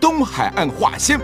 [0.00, 1.18] 东海岸话先。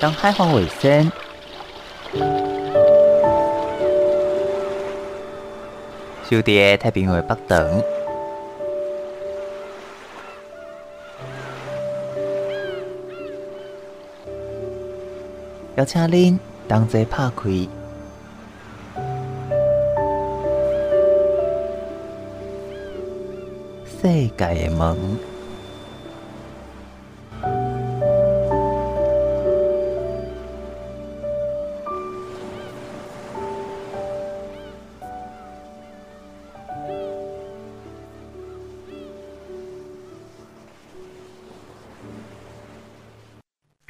[0.00, 1.12] 东海岸话先。
[6.30, 7.82] 小弟太平洋北等，
[15.76, 17.50] 邀请恁同齐拍开
[23.84, 25.33] 世界的门。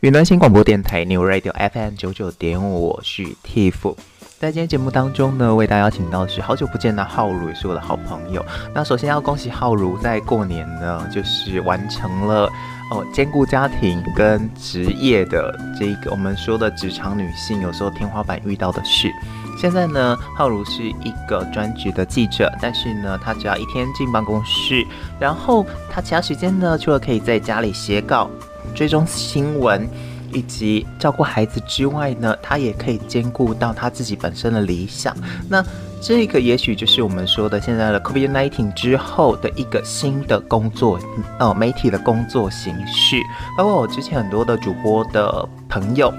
[0.04, 3.96] 云端新广播电台 New Radio FM 九九点五，我是 Tiff。
[4.38, 8.44] 在今天节目当中呢，为大家邀请到的是好久不见的浩如，也是我的好朋友。
[8.74, 12.44] 那首先要恭喜浩如在过年呢，就是完成了
[12.90, 19.10] 哦兼顾家庭跟职业的这个我们说的职场女性有时候天花板遇到的事。
[19.58, 24.86] 现在呢，浩如是一个专职的记者，但是呢，他只要一天进办公室，
[25.18, 28.28] 然后他其他时间呢，除了可以在家里写稿。
[28.74, 29.88] 追踪新闻
[30.32, 35.16] 以及照顾孩子之外呢，他也可以兼顾到他自己本身的理想。
[35.48, 35.64] 那
[36.00, 40.98] 这个也许就是我们说的现在的 COVID-19 之后的一个新的工作，
[41.38, 43.16] 呃，媒体的工作形式。
[43.56, 46.12] 包括我之前很多的主播的朋友，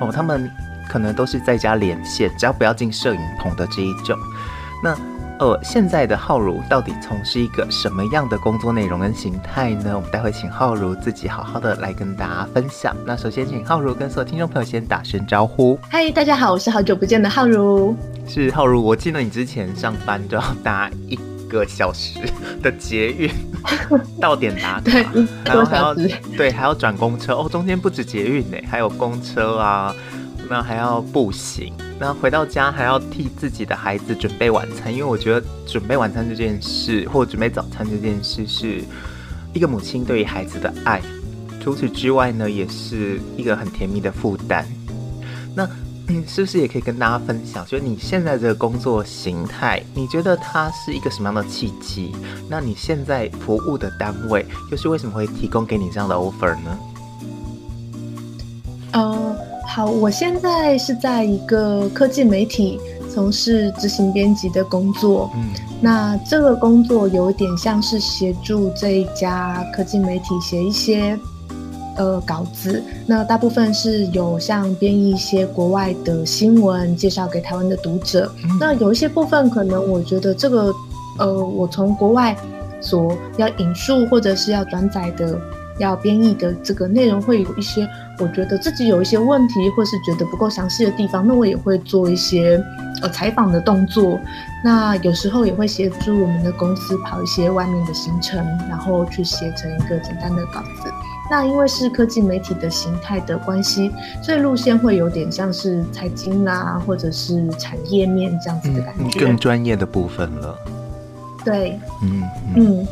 [0.00, 0.50] 哦，他们
[0.88, 4.16] 可能都是在家连线，只要不要进摄影棚的这一种。
[4.82, 4.96] 那
[5.38, 9.92] 呃，现在的浩如到底从事一个什么样的工作内容跟形态呢？
[9.94, 12.96] 我们待会请浩如自己好好的来跟大家分享。
[13.04, 15.78] 那首先请浩如跟所有听众朋友先打声招呼。
[15.90, 17.94] 嗨，大家好，我是好久不见的浩如。
[18.26, 21.18] 是浩如，我记得你之前上班都要搭一
[21.50, 22.18] 个小时
[22.62, 23.30] 的捷运
[24.18, 25.94] 到点打卡，对，然后还要
[26.34, 29.94] 对还要转公车哦，中间不止捷运呢，还有公车啊，
[30.48, 31.72] 那还要步行。
[31.98, 38.82] 那回到家还要替自己的孩子准备晚餐，因为我觉得准备晚餐这件事，或准备早餐这件事，是
[39.52, 41.00] 一个母亲对于孩子的爱。
[41.60, 44.66] 除此之外呢，也是一个很甜蜜的负担。
[45.54, 45.66] 那，
[46.26, 52.14] 是不是也可以跟大家分享，就是你现在这个工作形态，你觉得它是一个什么样的契机？
[52.48, 56.78] 那你现在服务的单位又是为什么会提供给你这样的 offer 呢？
[58.92, 59.36] 嗯
[59.76, 62.80] 好，我现在是在一个科技媒体
[63.12, 65.30] 从事执行编辑的工作。
[65.34, 65.50] 嗯，
[65.82, 71.18] 那这个工作有点像是协助这一家科技媒体写一些
[71.98, 72.82] 呃稿子。
[73.06, 78.32] 那大部分是有像编译一些国外的新闻，介绍给台湾的读者。
[78.44, 78.56] 嗯。
[78.58, 80.72] 那有一些部分可能我觉得这个
[81.18, 82.34] 呃，我从国外
[82.80, 85.38] 所要引述或者是要转载的。
[85.78, 87.86] 要编译的这个内容会有一些，
[88.18, 92.62] 我觉得自己有一些问题，或是觉得不够详细的地方，那我也会做一些
[93.02, 94.18] 呃采访的动作。
[94.64, 100.90] 那有时候也会协助我们的公司跑一些外面的行程，然后去写成一个简单的稿子。
[101.30, 103.90] 那因为是科技媒体的形态的关系，
[104.22, 110.58] 所以路线会有点像是财经啦，或者是产业面这样子的感觉，嗯、更专业的部分了。
[111.44, 112.22] 对，嗯
[112.54, 112.78] 嗯。
[112.80, 112.88] 嗯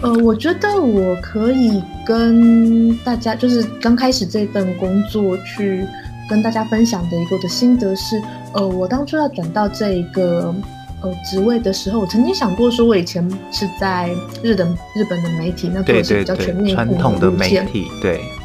[0.00, 5.84] 呃，我觉得我可以跟大家，就是刚开始这份工作去
[6.28, 8.22] 跟大家分享的一个我的心得是，
[8.54, 10.54] 呃，我当初要转到这一个
[11.02, 14.08] 呃职位的时候，我曾经想过说，我以前是在
[14.40, 18.37] 日本日本的媒体，那做的是比较全面传统的媒体，对，嗯，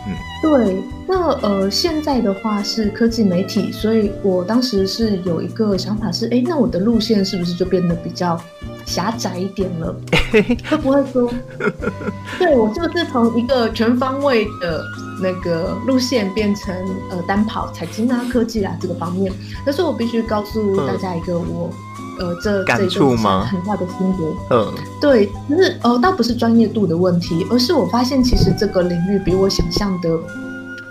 [0.44, 8.38] 对，那呃现在的话是科技媒体，所以我当时是有一个想法是，哎，那我的路线是不是就变得比较
[8.86, 9.96] 狭窄一点了，
[10.70, 11.32] 会不会说，
[12.38, 14.84] 对，我就是从一个全方位的
[15.22, 16.76] 那个路线变成
[17.10, 19.32] 呃单跑财经啊、科技啊这个方面。
[19.66, 23.46] 但是我必须告诉大家一个我、嗯、呃这感触吗？
[23.52, 24.56] 很大的心得。
[24.56, 30.10] 嗯，对，就是呃倒不是专业度的问题，而是我发现其实这个领域比我想象的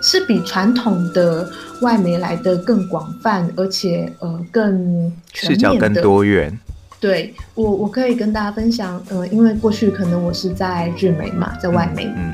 [0.01, 1.49] 是比传统的
[1.81, 6.57] 外媒来的更广泛，而且呃更视角更多元。
[6.99, 12.33] 对我，我可以跟大家分享，呃，因为过去可能我是在日媒嘛，在外媒，嗯，嗯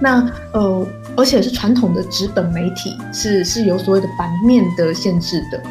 [0.00, 0.86] 那呃，
[1.16, 5.62] 而且是传统的纸本媒体，是是有所谓的版面的限制的。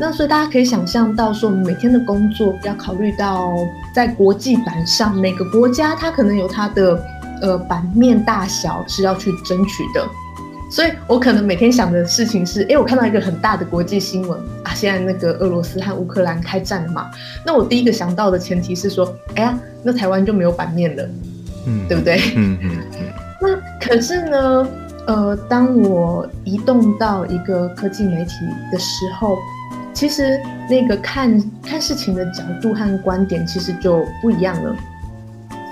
[0.00, 3.52] 那所以大家可以想象到，说我们每天的工作要考虑到
[3.94, 6.98] 在国际版上，每个国家它可能有它的
[7.42, 10.08] 呃版面大小是要去争取的。
[10.70, 17.10] 所以我可能每天想的事情是，哎，我看到一个很大的国际新闻啊，现在那个俄罗斯和乌克兰开战了嘛。
[17.44, 21.08] 那我第一个想到的前提是说，哎呀，那台湾就没有版面了，
[21.66, 22.20] 嗯，对不对？
[22.36, 23.08] 嗯嗯嗯。
[23.42, 23.48] 那
[23.84, 24.68] 可是呢，
[25.08, 28.34] 呃，当我移动到一个科技媒体
[28.70, 29.36] 的时候，
[29.92, 34.74] 其实那个看看事情的角度和观点其实就不一样了。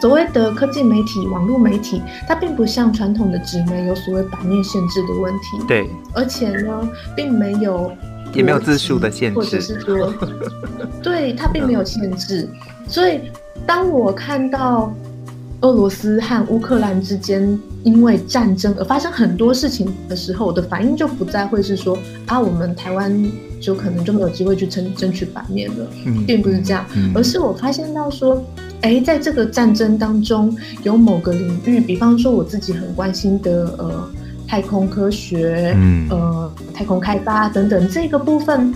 [0.01, 5.59] 所谓的科技媒体、网络媒体，它并不像传统的纸媒有所谓版面限制的问题。
[5.67, 7.91] 对，而且呢，并没有
[8.33, 10.15] 也没有字数的限制，或者是说，
[11.03, 12.49] 对，它并没有限制。
[12.87, 13.33] 所以，
[13.67, 14.95] 当我看到
[15.61, 23.13] 俄罗斯和乌克兰之间因为战争而发生很多事情的时候，我的反应就不再会是说啊，我们台湾
[23.61, 28.43] 就可能就没有机会去争争取版面了，嗯，并不是这样，嗯，而是我发现到说。
[28.81, 34.09] 哎，在这个战争当中，有某个领域，比方说我自己很关心的，呃，
[34.47, 38.73] 太空科学，嗯，呃，太空开发等等，这个部分，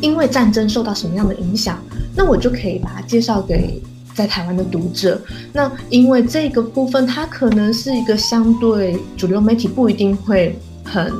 [0.00, 1.78] 因为战争受到什么样的影响，
[2.16, 3.78] 那我就可以把它介绍给
[4.14, 5.20] 在台湾的读者。
[5.52, 11.12] 那因为这个部分，它可能是一个相对主流媒体不一定会很，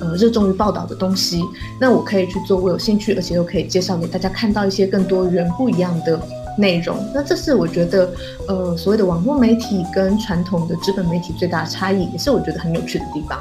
[0.00, 1.42] 呃，热衷于报道的东西，
[1.80, 6.20] 那我可以去做我有兴趣，而且又可以介绍给大家看到一些更多元不一样的。
[6.58, 8.10] 内容，那这是我觉得，
[8.48, 13.38] 呃，所谓的网络媒体跟传统的纸本媒体最大的差异，也是我觉得很有趣的地方。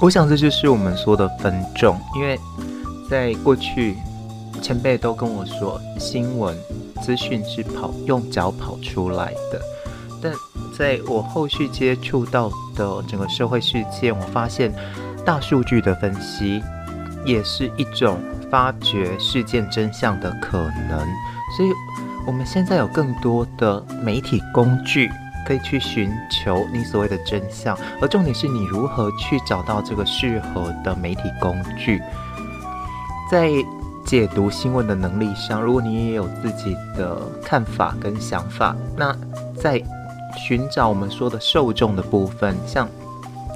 [0.00, 2.38] 我想这就是我们说的分众，因为
[3.10, 3.96] 在过去
[4.62, 6.56] 前辈都跟我说，新闻
[7.04, 9.60] 资讯是跑用脚跑出来的，
[10.22, 10.32] 但
[10.76, 14.72] 在我后续接触到的整个社会事件，我发现
[15.24, 16.62] 大数据的分析
[17.24, 18.18] 也是一种
[18.50, 20.58] 发掘事件真相的可
[20.88, 20.98] 能，
[21.56, 21.68] 所以。
[22.26, 25.10] 我们现在有更多的媒体工具
[25.46, 32.00] 可以去寻求你所谓的真相，而重点是你如何去找到这个适合的媒体工具。
[33.30, 33.50] 在
[34.04, 39.16] 解读新闻的能力上，如果你也有自己的看法跟想法，那
[39.56, 39.82] 在
[40.36, 42.88] 寻找我们说的受众的部分，像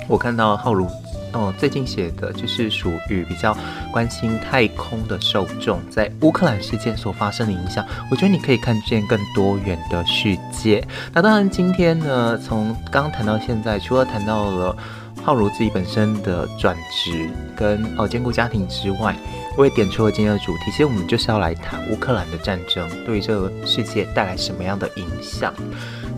[0.09, 0.87] 我看到浩如。
[1.35, 3.55] 哦，最近写的就是属于比较
[3.93, 10.83] 关心太空的受众，在乌克兰事件所发生的影响，我觉得你可以看见更多元的世界。
[11.13, 14.75] 那当然，今天呢，从刚刚谈到现在，除了谈到了
[15.23, 19.15] 浩如自己本身的转职跟哦兼顾家庭之外，
[19.57, 20.71] 我也点出了今天的主题。
[20.71, 25.53] 其实我们就是要来谈乌克兰的战争对于这个世界带来什么样的影响。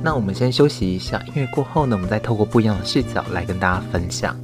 [0.03, 4.37] 那我们先休息一下，因为过后呢，我们再透过不一样的视角来跟大家分享。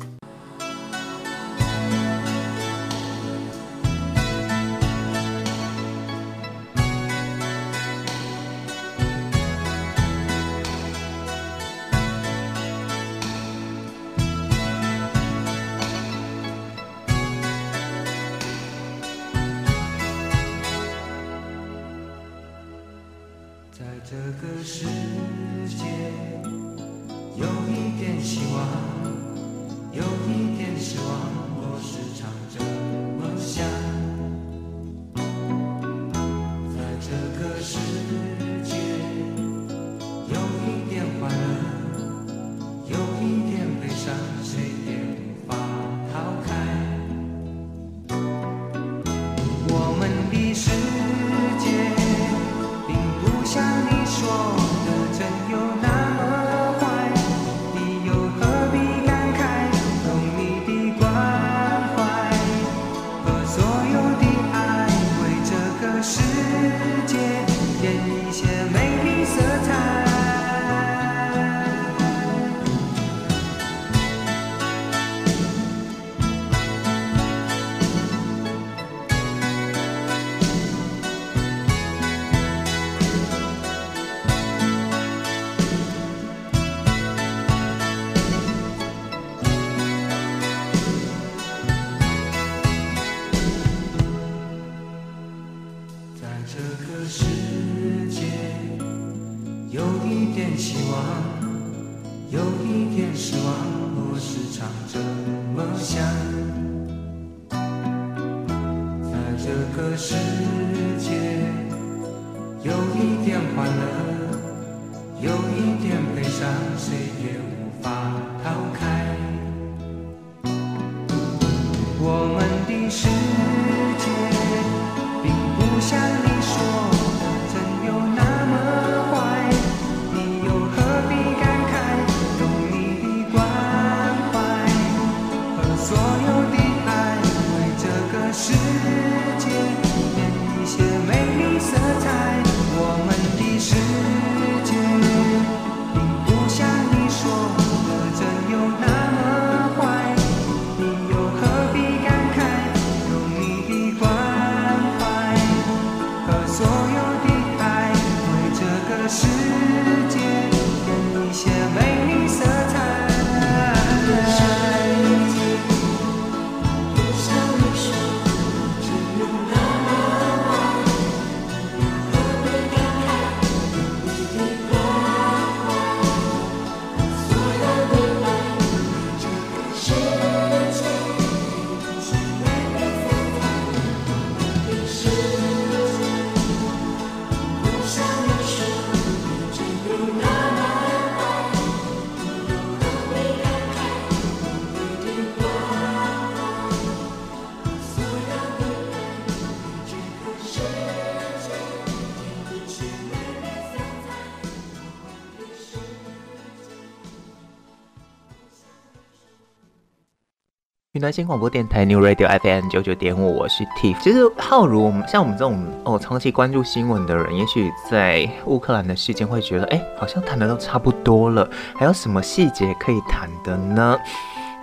[211.06, 213.96] 云端新广播电台 New Radio FM 九九点五，我是 Tiff。
[214.02, 223.96] 其实浩如，我们像我们这种哦长期关注新闻的人，也许在乌克兰的事件会觉得，哎，好像谈的都差不多了，还有什么细节可以谈的呢？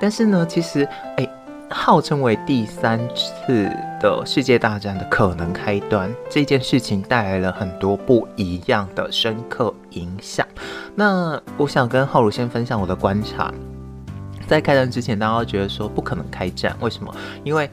[0.01, 0.85] 但是呢，其实，
[1.15, 1.25] 哎，
[1.69, 3.71] 号称为第三次
[4.01, 10.45] 的世界大战的可能开端，这件事情带来了很多不一样的深刻影响。
[10.93, 13.49] 那我想跟浩如先分享我的观察。
[14.53, 17.11] 在开战之前，大家都觉得说不可能开战，为什么？
[17.43, 17.67] 因为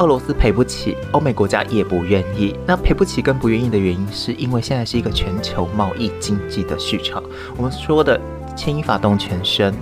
[0.00, 2.54] 俄罗斯赔不起，欧美国家也不愿意。
[2.66, 7.22] 那赔不起跟不愿意的原因，是因为现在是一个全球贸易经济的市场。
[7.56, 8.20] 我们说的
[8.56, 9.72] 牵一发动全身，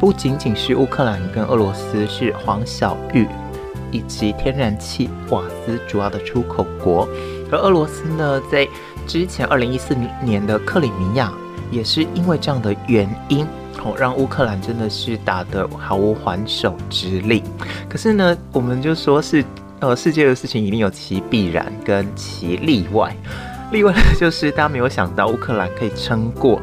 [0.00, 3.28] 不仅仅是乌克兰跟俄罗斯是黄小玉
[3.92, 7.08] 以及天然气瓦斯主要的出口国，
[7.52, 8.68] 而俄罗斯呢，在
[9.06, 11.32] 之前二零一四年的克里米亚，
[11.70, 13.46] 也是因为这样的原因。
[13.98, 17.42] 让乌克兰真的是打得毫无还手之力。
[17.88, 19.44] 可是呢，我们就说是，
[19.80, 23.14] 呃，世界的事情一定有其必然跟其例外。
[23.72, 26.60] 例外的 就是大家没有想到乌克兰可以撑过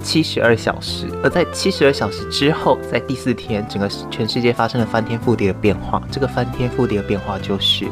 [0.00, 6.02] 七十二小时，而在七十二小时之后，在第四天，整个全世界发生了翻天覆地的变化。
[6.10, 7.86] 这个翻天覆地的变化就是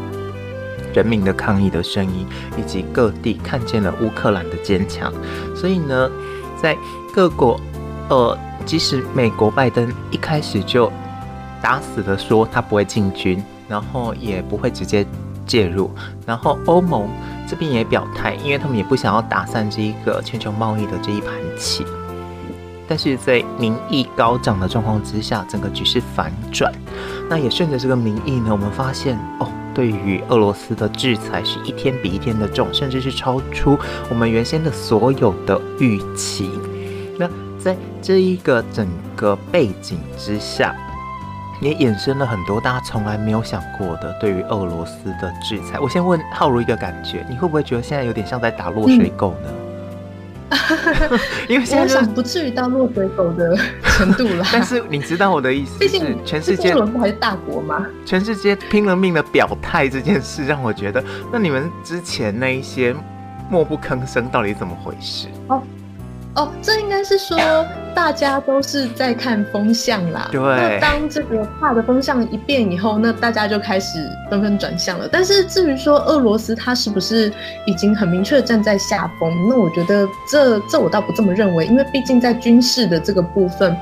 [0.95, 5.13] 人民的抗议的声音，以及各地看见了乌克兰的坚强。
[5.55, 6.11] 所以呢，
[6.61, 6.77] 在
[7.15, 7.61] 各国。
[8.09, 10.91] 呃，即使美国拜登一开始就
[11.61, 15.05] 打死的说他不会进军，然后也不会直接
[15.45, 15.91] 介入，
[16.25, 17.09] 然后欧盟
[17.49, 21.85] 这边也表态，因为他们也不想要打散这一个全球贸易的这一盘棋。
[22.89, 26.73] 但是在民意高涨的状况之下，整个局势反转。
[27.29, 33.77] 那也顺着这个民意呢，我们发现哦，对于俄罗斯的制裁是一天比一天的重，甚至是超出
[34.09, 36.49] 我们原先的所有的预期。
[37.19, 37.29] 那
[37.67, 40.73] 在这一个整个背景之下，
[41.61, 45.77] 也衍生了很多大家从来没有想过的对于俄罗斯的制裁。
[45.81, 49.51] 我先问浩如一个感觉，你会不会觉得现在有点像在打落水狗呢？
[50.49, 51.19] 嗯、
[51.51, 54.45] 因为现在想不至于到落水狗的 程度了。
[54.53, 57.85] 但是你知道我的意思毕竟，全世界不还是大国吗？
[58.05, 62.95] 全世界拼了命的表态这件事，让我觉得，那你们之前那一些
[63.51, 65.27] 默不吭声，到底怎么回事？
[65.49, 65.61] 哦。
[66.37, 67.39] 哦，这应该是说
[67.95, 70.29] 大家都是在看风向啦。
[70.31, 70.41] 对。
[70.41, 73.99] 那当这个大的风向一变以后，那大家就开始
[74.31, 75.09] 纷纷转向了。
[75.11, 77.33] 但是至于说俄罗斯它是不是
[77.65, 83.75] 已经很明确站在下风，那我觉得这这我倒不这么认为，因为毕竟在军事的这个部分，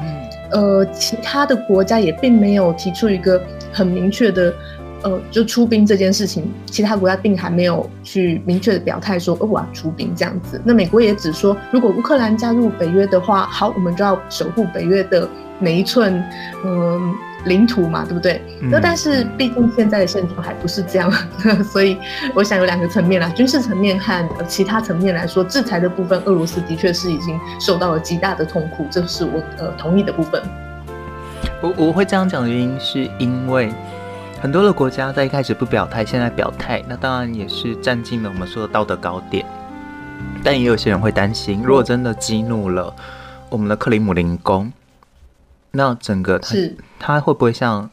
[0.53, 3.43] 呃，其他的国家也并没有提出一个
[3.73, 4.55] 很明确的。
[5.05, 10.59] 呃，就出兵这件事情，其他国家并还没有去明确的表态说，哦，我要出兵这样子。
[10.65, 16.15] 那美国也只说，如果乌克兰加入北约的话，好，我们就要守护北约的每一寸，
[16.65, 17.01] 嗯、呃，
[17.45, 18.41] 领土嘛，对不对？
[18.63, 21.13] 那、嗯、但是毕竟现在的现状还不是这样，
[21.63, 21.99] 所以
[22.35, 30.43] 我想有两个层面啦，军事层面和其他层面来说，制裁的部分，俄罗斯的确是已经受到了极大的痛苦，这是我呃同意的部分。
[31.61, 33.71] 我我会这样讲的原因是因为。
[34.45, 39.43] 很多的国家在一开始不表态，现在表态，那当然也是占尽了我们说的道德高点。
[40.45, 42.95] 但也有些人会担心，如果真的激怒了
[43.49, 44.71] 我们的克里姆林宫，
[45.71, 47.89] 那整个它是它会不会像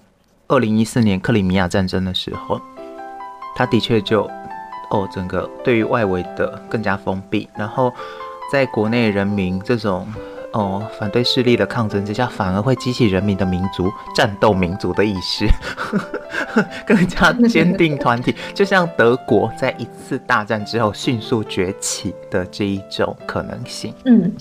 [0.49, 2.59] 二零一四年克里米亚战争的时候，
[3.55, 4.29] 它的确就
[4.89, 7.93] 哦整个对于外围的更加封闭，然后
[8.51, 10.05] 在国内人民这种。
[10.53, 15.47] 哦，反对势力的抗争之下，反而会激起人民的民族战斗民族的意识，
[16.85, 23.93] 更加坚定团体，就像德国在一次大战之后迅速崛起的这一种可能性。
[24.05, 24.31] 嗯，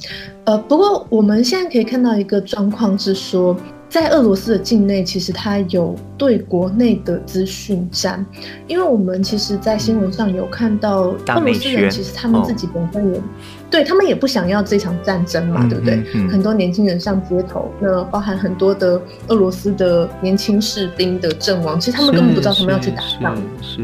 [0.45, 3.57] 呃，不过我们现在可以看到一个状况是说。
[3.89, 8.25] 在俄罗斯的境内，其实它有对国内的资讯战，
[8.69, 13.23] 因为我们其实，在新闻上有看到俄罗斯人，其实他们自己本身也，哦、
[13.71, 16.05] 对他们也不想要这场战争嘛，嗯、对不对？
[16.15, 23.41] 嗯、很多年轻人上街头，那包含很多的俄罗斯的年轻士兵的阵亡，其实他们根本不知道他们要去打仗，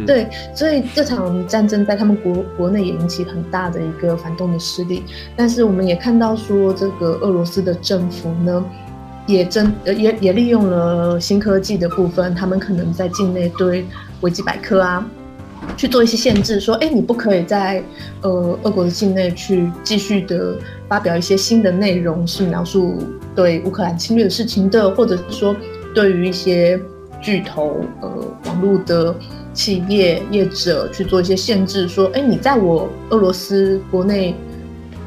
[0.06, 5.04] 对，所以这场战争在他们国国内也引起很大的一个反动的势力，
[5.36, 8.64] 但是我们也看到说，这个俄罗斯的政府呢。
[9.28, 13.84] 也真也也利用了新科技的部分，他们可能在境内对
[14.20, 15.04] 维基百科啊
[15.76, 17.82] 去做一些限制，说，哎，你不可以在
[18.22, 20.56] 呃俄国的境内去继续的
[20.88, 22.98] 发表一些新的内容，是描述
[23.34, 25.54] 对乌克兰侵略的事情的，或者是说
[25.94, 26.80] 对于一些
[27.20, 28.08] 巨头呃
[28.46, 29.14] 网络的
[29.52, 34.34] 企业业者去做一些限制，说，哎，你在我俄罗斯国内。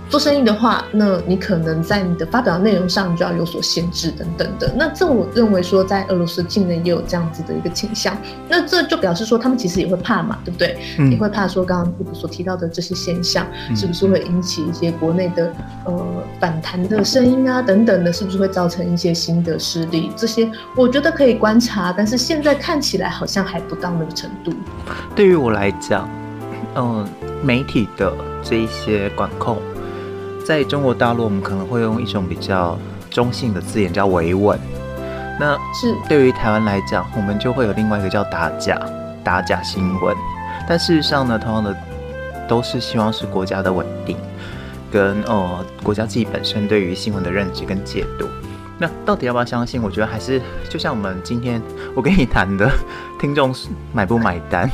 [0.09, 4.73] 做生意的话，那你可能在你的发表内容上就要有所限制等等的。
[4.75, 8.17] 那这我认为说，在俄罗斯境内也有这样子的一个倾向。
[8.47, 10.77] 那这就表示说，他们其实也会怕嘛，对不对？
[10.97, 15.53] 嗯、也会怕说，刚刚所提到的这些现象，是不是会引起一些国内的
[15.85, 16.05] 呃
[16.39, 18.11] 反弹的声音啊等等的？
[18.11, 20.11] 是不是会造成一些新的势力？
[20.15, 24.51] 这些我觉得可以观察，但是现在看起来好像还不到那个程度。
[25.15, 26.09] 对于我来讲，
[26.73, 27.09] 嗯、呃，
[27.43, 29.57] 媒体的这一些管控。
[30.49, 32.75] 在中国大陆，我们可能会用一种比较
[33.11, 34.59] 中性的字眼叫维稳。
[35.39, 38.81] 那是对于台湾来讲，我们就会有另外一个叫打假、
[39.23, 40.17] 打假新闻。
[40.67, 41.77] 但事实上呢，同样的
[42.47, 44.17] 都是希望是国家的稳定，
[44.91, 48.25] 跟呃国家自己本身对于新闻的认知跟解读。
[48.79, 49.79] 那到底要不要相信？
[49.79, 51.61] 我觉得还是就像我们今天
[51.93, 52.67] 我跟你谈的，
[53.21, 53.53] 听众
[53.93, 54.67] 买不买单，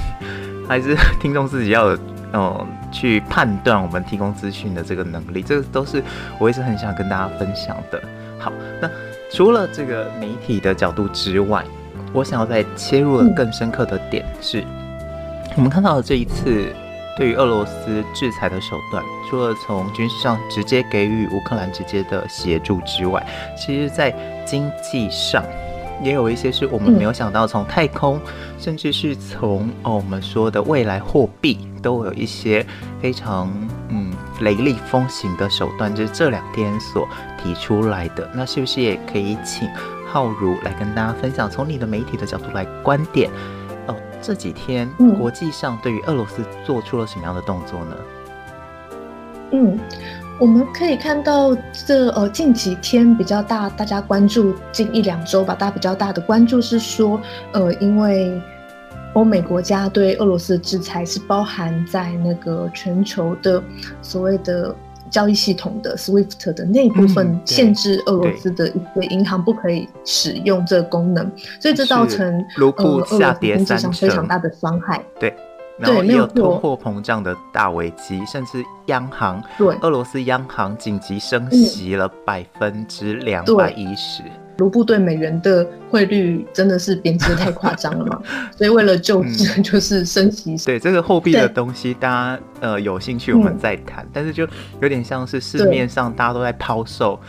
[0.69, 1.97] 还是听众自己要有。
[2.37, 6.01] 嗯，去判断我们提供资讯的这个能力，这个都是
[6.39, 8.01] 我一直很想跟大家分享的。
[8.39, 8.89] 好，那
[9.29, 11.61] 除了这个媒体的角度之外，
[12.13, 14.63] 我想要再切入了更深刻的点是，
[15.57, 16.73] 我们看到了这一次
[17.17, 23.21] 对于俄罗斯制裁的手段，除了从军事上直接给予乌克兰直接的协助之外，
[23.57, 25.43] 其实在经济上。
[26.03, 32.65] 也有一些是我们没有想到，从太空，嗯、甚至是从哦我们说的未来货币，都有一些
[33.01, 33.51] 非常
[33.89, 37.07] 嗯雷厉风行的手段，就是这两天所
[37.41, 38.29] 提出来的。
[38.33, 39.69] 那是不是也可以请
[40.05, 43.29] 浩如来跟大家分享，从你的媒体的角度来观点
[43.87, 47.95] 哦，这几天国际上对于俄罗斯做出了什么样的动作呢？
[49.51, 49.79] 嗯。
[50.37, 57.19] 我们可以看到，这呃近几天比较大，大家关注近一两周吧，大家比较大的关注是说，
[57.53, 58.41] 呃，因为
[59.13, 63.63] 欧美国家对俄罗斯的制裁是包含在那个全球的
[64.01, 64.75] 所谓的
[65.09, 75.01] 交易系统的 SWIFT 的那一部分，限制俄罗斯的一个银行不可以使用这个功能，所以这造成卢布下跌经济上非常大的伤害。
[75.17, 75.33] 对。
[75.77, 84.23] 然后也有通货膨胀的大危机，甚至央行，对，俄罗斯央行紧急升息了百分之两百一十。
[84.57, 88.21] 卢布对美元的汇率真的是贬值得太夸张了嘛？
[88.55, 90.53] 所以为了救治，就是升息。
[90.53, 94.05] 嗯、对这个货币的东西，大家呃有兴趣我们再谈。
[94.05, 94.47] 嗯、但是就
[94.81, 97.19] 有点像是市面上大家都在抛售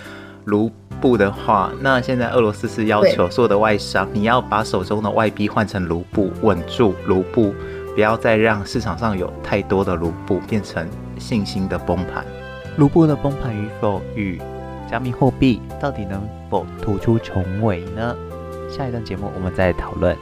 [0.44, 7.52] 卢布的话，那现在俄罗斯是要求所有的外商，你要把手中的外币换成卢布，稳住卢布。
[7.96, 10.86] 不要再让市场上有太多的卢布变成
[11.18, 12.26] 信心的崩盘
[12.76, 14.38] 卢布的崩盘与否与
[14.86, 18.14] 加密货币到底能否突出重围呢？
[18.70, 20.14] 下一段节目我们再讨论。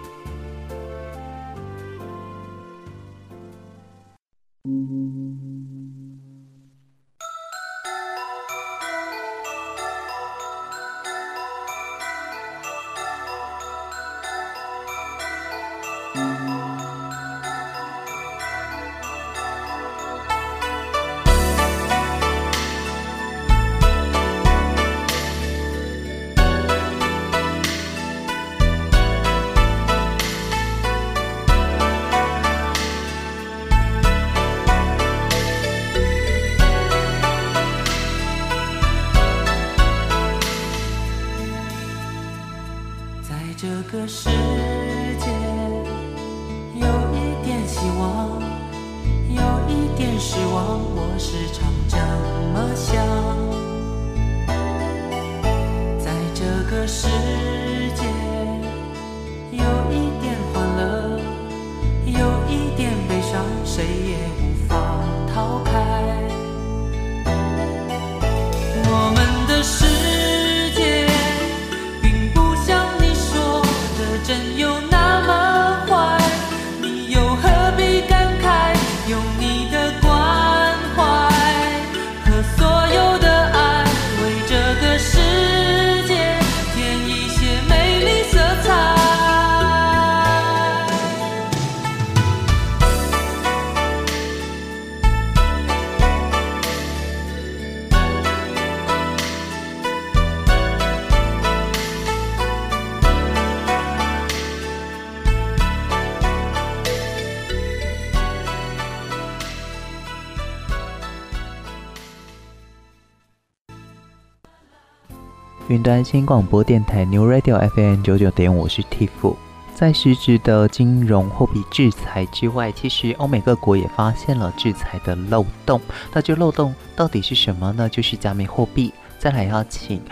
[115.69, 119.35] 云端新广播电台 New Radio FM 九九点五，我是 Tiff。
[119.75, 125.81] 在实质的金融货币制裁之外，其实欧美各国也发现了制裁的漏洞。
[126.13, 127.89] 那这漏洞到底是什么呢？
[127.89, 128.93] 就是加密货币。
[129.19, 130.03] 再来邀请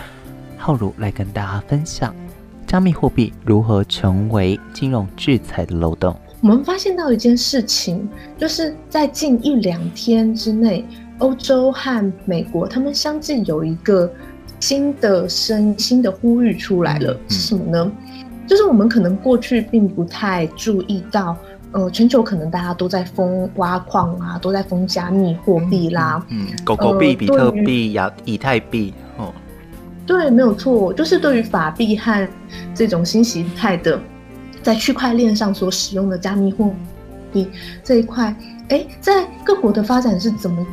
[0.57, 2.15] 浩如来跟大家分享，
[2.67, 6.17] 加密货币如何成为金融制裁的漏洞。
[6.41, 10.83] 我们发现到一件事情，就是在近一两天之内，
[11.19, 14.11] 欧洲和美国他们相继有一个。
[14.62, 17.92] 新的声、新的呼吁出来了，是什么呢？
[18.46, 21.37] 就是我们可能过去并不太注意到，
[21.72, 29.35] 呃，全球可能大家都在封挖矿啊，都在封加密货币啦，嗯，狗狗币、比特币、亚以太币，哦，
[30.07, 32.29] 对，没有错，就是对于法币和
[32.72, 33.98] 这种新形态的，
[34.62, 36.70] 在区块链上所使用的加密货
[37.33, 37.48] 币
[37.83, 38.33] 这一块，
[38.68, 40.64] 哎，在各国的发展是怎么？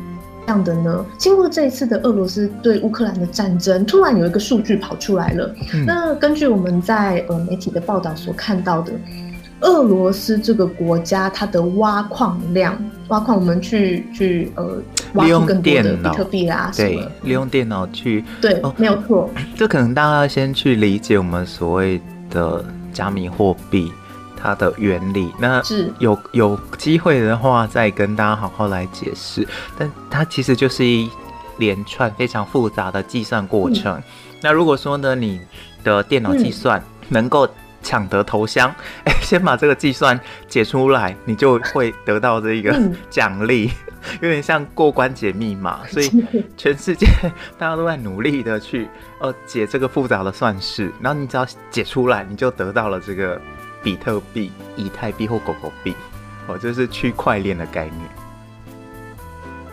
[0.46, 1.04] 这样的呢？
[1.16, 5.54] 经过这一次的俄罗斯对乌克兰的战争，突然有一个数据跑出来了。
[5.72, 8.92] 嗯、那根据我们在呃媒体的报道所看到的，
[9.60, 12.76] 俄罗斯这个国家它的挖矿量，
[13.08, 14.82] 挖矿我们去去呃
[15.14, 19.30] 挖出更多的比特币啊，对，利用电脑去对，哦、没有错。
[19.54, 23.92] 这可能大家要先去理解我们所谓的加密货币。
[24.42, 25.62] 它的原理，那
[25.98, 29.46] 有有机会的话再跟大家好好来解释。
[29.78, 31.10] 但它其实就是一
[31.58, 33.98] 连串非常复杂的计算过程。
[33.98, 34.02] 嗯、
[34.40, 35.40] 那如果说呢，你
[35.84, 37.46] 的电脑计算能够
[37.82, 38.68] 抢得头香，
[39.04, 42.74] 哎、嗯，先把这个计算解出来，你就会得到这个
[43.10, 45.80] 奖励，嗯、有点像过关解密码。
[45.88, 46.10] 所以
[46.56, 47.06] 全世界
[47.58, 48.88] 大家都在努力的去
[49.20, 53.38] 呃解这个复杂的算式，然后你只要解出来，你就得到了这个。
[53.82, 55.94] 比特币、以太币或狗狗币，
[56.46, 57.96] 哦，这是区块链的概念。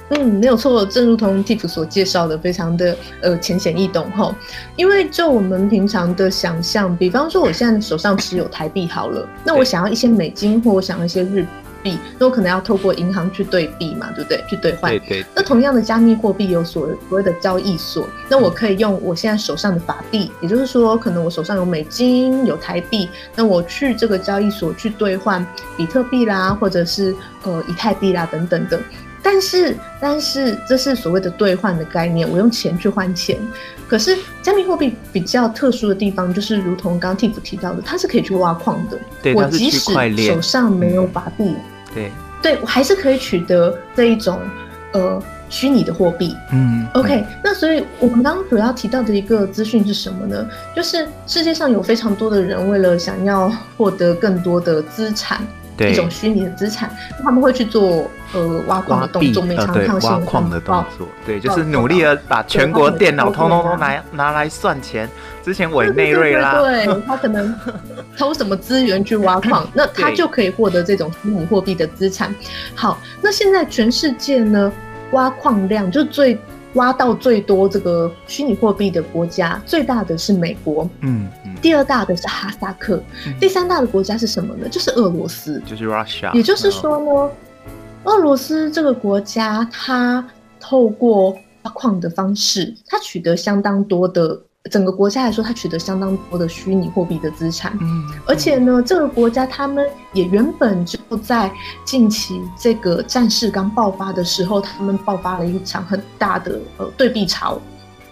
[0.09, 4.33] 嗯，没有错，正如同 Tiff 所介绍的，非常的呃浅显易懂哈。
[4.77, 11.45] 因为就我们平常的想象，比方说我现在手上持有台币好了，那我想要一些美金，或我想要一些日。
[11.83, 14.43] 币，那我可能要透过银行去兑币嘛，对不对？
[14.47, 14.91] 去兑换。
[14.91, 15.25] 对，对对。
[15.35, 28.79] 那同样的加密货币有所所谓的交易所，那我可以用我现在手上的法币，也就是说，可能我手上有美金、有台币，那我去这个交易所去兑换比特币啦，或者是呃以太币啦等等的。
[29.29, 33.37] 但是，但是这是所谓的兑换的概念，我用钱去换钱。
[33.85, 38.97] 可是加密货币比较特殊的地方，就是如同刚刚 Tiff 提到的，它是可以去挖矿的。
[39.21, 39.91] 对，我即使
[40.25, 41.43] 手上没有法币。
[41.43, 41.55] 嗯
[41.93, 42.11] 对，
[42.41, 44.39] 对我还是可以取得这一种
[44.93, 46.33] 呃虚拟的货币。
[46.53, 50.47] 嗯，OK，那所以我们刚刚主要提到的一个资讯是什么呢？
[50.73, 56.89] 就是世界上有非常多的人为了想要获得更多的资产，对一种虚拟的资产，
[57.23, 65.09] 他们会去做呃挖矿的动作，没常看挖矿的动作，对，就是努力的把全国电脑通通都拿拿来算钱。
[65.43, 67.55] 之前委内瑞拉，对，他可能
[68.17, 72.35] 偷什么资源去挖矿，那他就可以获得这种虚拟货币的资产。
[72.75, 74.69] 好，那现在全世界呢，
[75.11, 76.37] 挖矿量就最
[76.73, 84.67] 挖到最多这个虚拟货币的国家，最大的是美国，嗯，嗯第二大的是哈萨克，嗯、第三大的国家是什么呢？
[84.69, 86.33] 就是俄罗斯，就是 Russia。
[86.33, 87.31] 也就是说呢，哦、
[88.03, 90.25] 俄罗斯这个国家，它
[90.59, 91.31] 透过
[91.63, 94.41] 挖矿的方式，它取得相当多的。
[94.69, 101.49] 整个国家来说，它取得相当多的虚拟货币的资产，嗯，而且呢，这个国家他们也原本就在
[101.85, 107.61] 近期这个战事刚爆发的时候，他们爆发了一场很大的呃对币潮，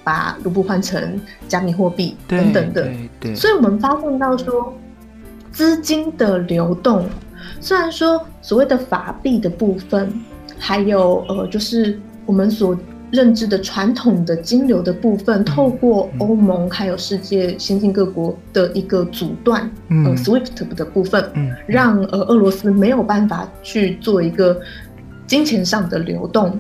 [0.06, 2.84] 把卢布换成加密货币等等的。
[2.84, 3.36] 对对。
[3.36, 4.74] 所以我们发现到说，
[5.52, 7.06] 资金的流动，
[7.60, 10.10] 虽然说所谓的法币的部分，
[10.58, 12.78] 还有呃，就是我们所。
[13.12, 24.60] 认知的传统的金流的部分，透过欧盟还有世界先进各国的一个阻断，嗯、呃，SWIFT 的部分，嗯，让呃俄罗斯没有办法去做一个
[25.28, 26.60] 金钱上的流动，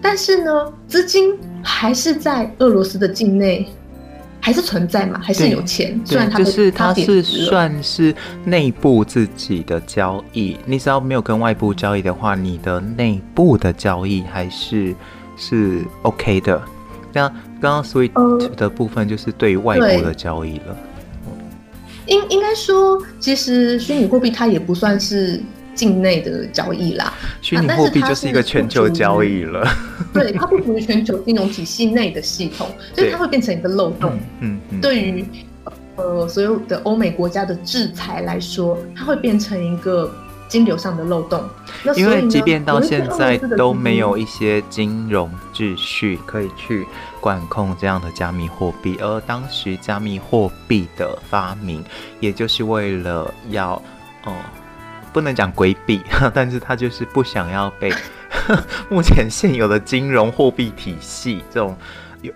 [0.00, 3.66] 但是呢，资金还是在俄罗斯的境内，
[4.40, 14.94] 还是存在嘛，还是有钱，虽然它就是它是算是内部自己的交易，你只要没有跟外部交易的话，你的内部的交易还是。
[15.34, 16.62] 是 OK 的，
[17.10, 17.26] 那
[17.60, 20.64] 刚刚 SWIFT 的部分就是对于外部的交易了。
[20.68, 21.34] 呃、
[22.06, 25.42] 应应该说，其实虚拟货币它也不算是
[25.74, 27.12] 境内的交易啦。
[27.40, 29.66] 虚拟货币就是一个全球交易了。
[30.12, 34.18] 对，它不属于全球金融体系内的系统，所以它会变成一个漏洞。
[34.40, 34.80] 嗯嗯。
[34.80, 35.24] 对于
[35.96, 40.10] 呃所有的欧美国家的制裁来说，它会变成一个。
[40.48, 41.42] 金流上的漏洞，
[41.96, 46.86] 因为即便到现在都没有一些金融秩序可以去
[47.22, 51.82] 管控这样的加密货币，而当时加密货币的发明，
[52.20, 53.82] 也就是为了要，
[54.26, 54.34] 哦，
[55.12, 56.00] 不能讲规避，
[56.32, 57.92] 但是他就是不想要被
[58.88, 61.76] 目前现有的金融货币体系这种
[62.22, 62.32] 有，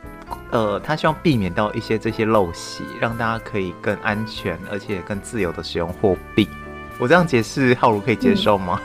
[0.51, 6.49] 呃，他希望避免到一些这些陋习，让大家可以更安全而且更自由的使用货币。
[6.99, 8.81] 我这样解释，浩如可以接受吗？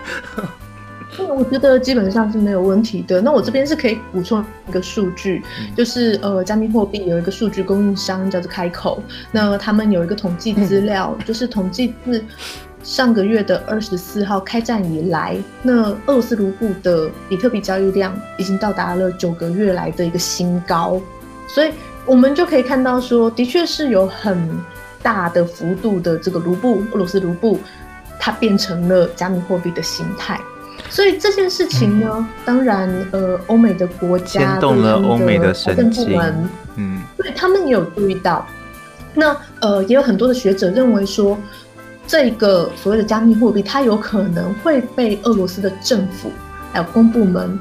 [1.18, 3.22] 嗯， 我觉得基本上是没有问题的。
[3.22, 9.02] 那我这边是可以补充一个数据，嗯、就是呃，加密货币有一个数据供应商叫做开口，
[9.32, 12.24] 那他们有一个统计资料，嗯、就是统计自
[12.84, 21.02] 上个月的二十四号开战以来，那俄罗斯卢布的比特币交易量已经到达了九个月来的一个新高，
[21.48, 21.72] 所以
[22.06, 24.50] 我们就可以看到说，的确是有很
[25.02, 27.60] 大的幅度的这个卢布，俄罗斯卢布。
[28.24, 30.40] 它变成了加密货币的形态，
[30.92, 36.22] 所以这件事情呢，嗯、当然，呃，欧美的国家牵动了欧美的神经，
[36.76, 38.46] 嗯，对，他们也有注意到。
[39.16, 41.36] 那呃，也有很多的学者认为说，
[42.08, 46.32] 这个所谓的加密货币，它有可能会被俄罗斯的政府
[46.74, 47.60] 还有公部门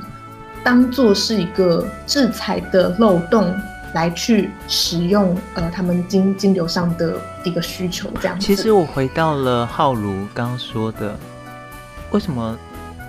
[0.63, 3.55] 当做是一个制裁的漏洞。
[3.93, 8.47] 来去使用呃，他们金金流上的一个需求这样子。
[8.47, 11.19] 其实我回到了浩如刚刚说的，
[12.13, 12.57] 为什么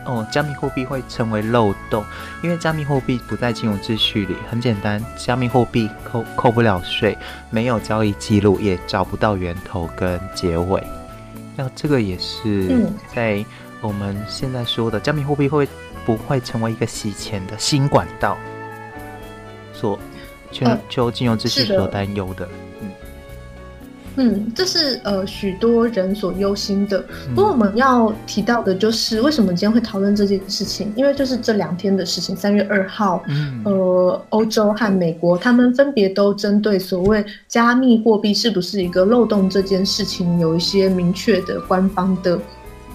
[0.05, 2.03] 哦，加密货币会成为漏洞？
[2.41, 7.15] 因为加密货币不在金融秩序里，很简单，加密货币扣扣不了税，
[7.51, 10.83] 没有交易记录，也找不到源头跟结尾。
[11.61, 13.45] 那这个也是在
[13.81, 15.67] 我们现在说的，加密货币会
[16.07, 18.35] 不会成为一个洗钱的新管道？
[19.71, 19.99] 所
[20.51, 22.70] 全球金融秩序所担忧的，嗯
[24.15, 27.03] 嗯，这是呃许多人所忧心的。
[27.33, 30.91] 不过我们要提到的就是，为什么今天会讨论这件事情？
[30.95, 42.39] 因为就是这两天的事情，三月二号，嗯、呃，欧洲和美国他们分别都针对所谓加密货币是不是一个漏洞这件事情，有一些明确的官方的。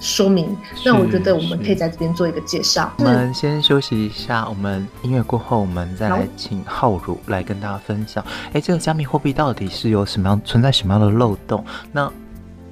[0.00, 2.92] 说明，那我觉得我们可以在这边做一个介绍。
[2.98, 8.24] 我们先休息一下，我们音乐过后，我们再来请浩如来跟大家分享。
[8.52, 11.64] 哎，这个加密货币到底是有什么样存在什么样的漏洞？
[11.92, 12.10] 那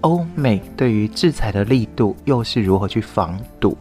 [0.02, 3.76] 欧美对于制裁的力度又是如何去防堵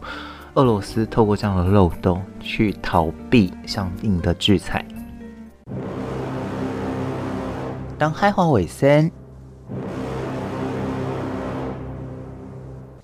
[0.54, 4.84] 俄罗斯透过这样的漏洞去逃避相应的制裁？
[7.98, 9.10] 当海话尾声。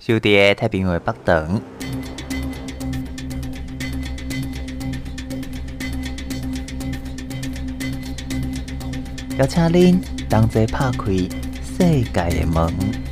[0.03, 1.61] 小弟太平洋北等，
[9.37, 11.11] 邀请您同齐拍开
[11.61, 13.10] 世界的门。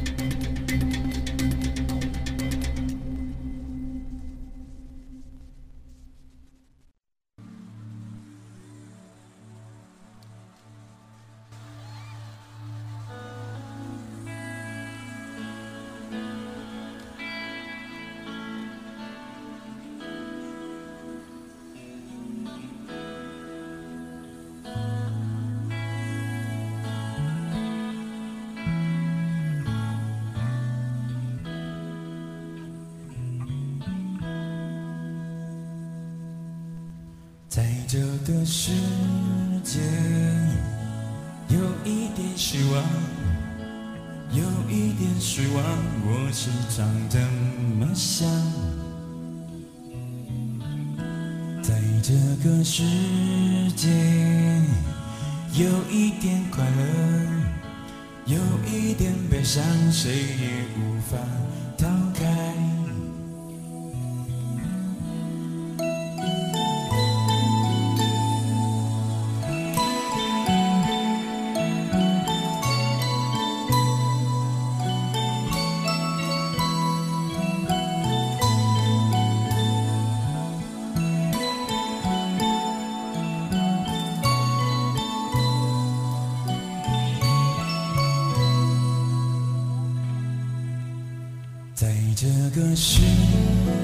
[92.61, 92.99] 这个世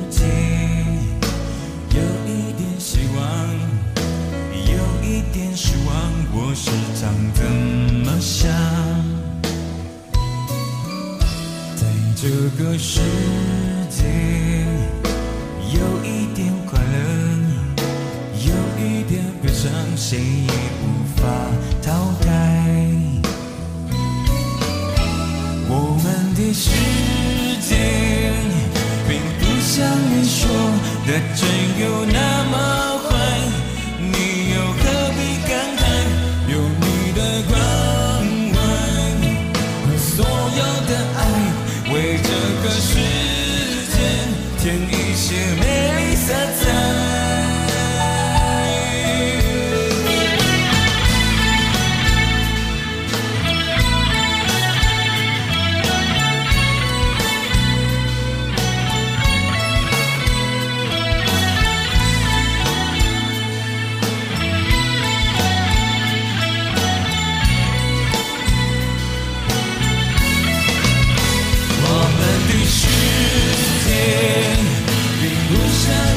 [0.10, 0.26] 界
[1.92, 3.24] 有一点希望，
[4.52, 5.96] 有一点失望，
[6.34, 7.46] 我时常怎
[8.04, 8.52] 么想？
[11.78, 12.28] 在这
[12.62, 13.00] 个世
[13.90, 14.04] 界
[15.72, 16.98] 有一点快乐，
[18.34, 18.52] 有
[18.86, 20.45] 一点悲伤，谁？
[31.78, 32.25] you know.
[75.84, 76.15] 云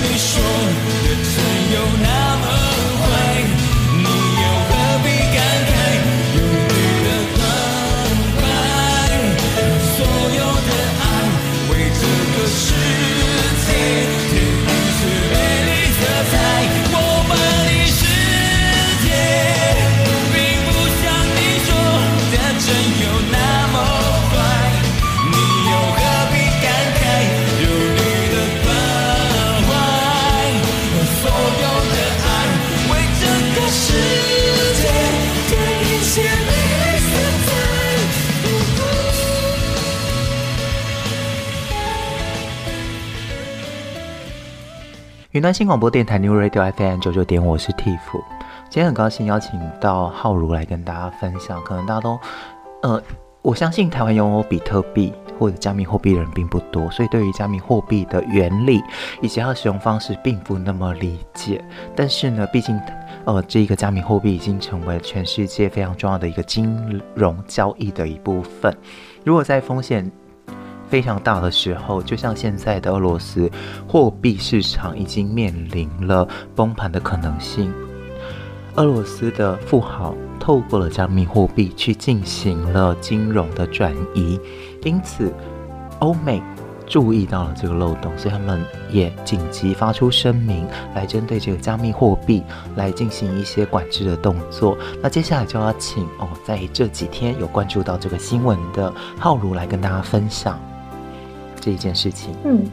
[45.49, 47.99] 端新广播电台 New Radio FM 九九点，我是 Tiff。
[48.69, 51.59] 今天很高兴邀请到浩如来跟大家分享。
[51.65, 52.21] 可能大家都，
[52.83, 53.03] 呃，
[53.41, 58.83] 我相信台湾拥有比特币或者加密货币的人并不多，所以对于加密货币的原理
[59.23, 61.65] 以及它的使用方式并不那么理解。
[61.97, 62.79] 但是呢，毕竟，
[63.25, 68.77] 呃，这一个加密货币已经成为全世界非常重要的一个金融交易的一部分。
[69.25, 70.13] 如果在风险
[70.89, 73.51] 非常大的时候，就像现在的俄罗斯
[73.87, 77.73] 货币市场已经面临了崩盘的可能性。
[78.77, 84.39] 俄罗斯的富豪透过了加密货币去进行了金融的转移，
[84.85, 85.33] 因此
[85.99, 86.41] 欧美
[86.87, 92.43] 注意到了这个漏洞，所以他们也紧急发出声明来针对这个加密货币
[92.77, 94.79] 来进行一些管制的动作。
[95.03, 100.59] 那接下来就要请哦，在这几天有关注到这个新闻的浩如来跟大家分享。
[101.69, 102.65] 这一件事情，嗯，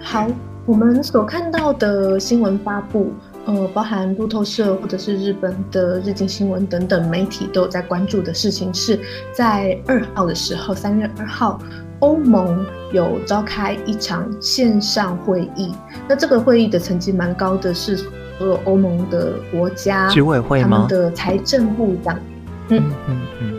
[0.00, 0.28] 好，
[0.64, 3.12] 我们所看到的新闻发布，
[3.46, 9.00] 呃，包含路透社或者是日本的日经新闻等等媒体都有在关注的事情，是
[9.32, 11.60] 在二号的时候，三月二号，
[11.98, 15.74] 欧盟有召开一场线上会议，
[16.08, 20.68] 那这个会议的层级蛮高的，是所有欧盟的国家执委会吗？
[20.70, 22.16] 他们的财政部长，
[22.68, 22.78] 嗯。
[22.78, 23.18] 嗯嗯。
[23.40, 23.57] 嗯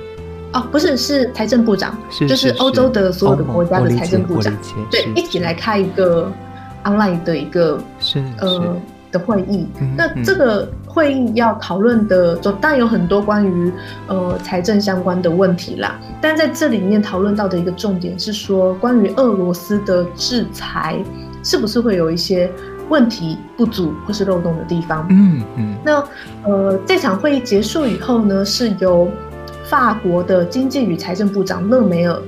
[0.52, 1.96] 哦，不是，是财政部长，
[2.28, 4.52] 就是欧洲的所有的国家的财政部长，
[4.90, 6.32] 对，一起来开一个
[6.84, 8.76] online 的一个是，是呃
[9.12, 9.68] 的会议。
[9.80, 13.72] 嗯、那这个会议要讨论的，就当然有很多关于
[14.08, 16.00] 呃财政相关的问题啦。
[16.20, 20.98] 但在这里面讨论到的一个重点是说，关于俄罗斯的制裁
[21.44, 22.52] 是不是会有一些
[22.90, 25.06] 问题不足或是漏洞的地方？
[25.12, 25.76] 嗯嗯。
[25.84, 26.04] 那
[26.44, 29.08] 呃，这场会议结束以后呢，是由
[29.70, 32.20] 法国的经济与财政部长勒梅尔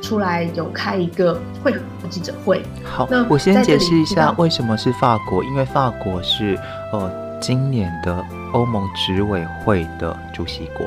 [0.00, 2.62] 出来有开一个会后记者会。
[2.84, 6.56] 好，那我先解释一下为什么是法国，因为法国是
[6.92, 10.86] 呃今年的欧盟执委会的主席国。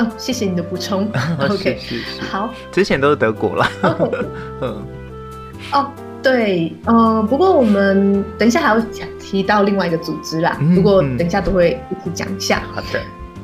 [0.00, 1.10] 哦，谢谢你的补充。
[1.40, 3.66] OK，是是是好，之前都是德国了。
[4.60, 4.82] 嗯，
[5.72, 5.86] 哦，
[6.22, 8.80] 对，呃，不过我们等一下还要
[9.18, 10.58] 提到另外一个组织啦。
[10.60, 12.62] 嗯、不过等一下都会一起讲一下。
[12.74, 13.00] 好的。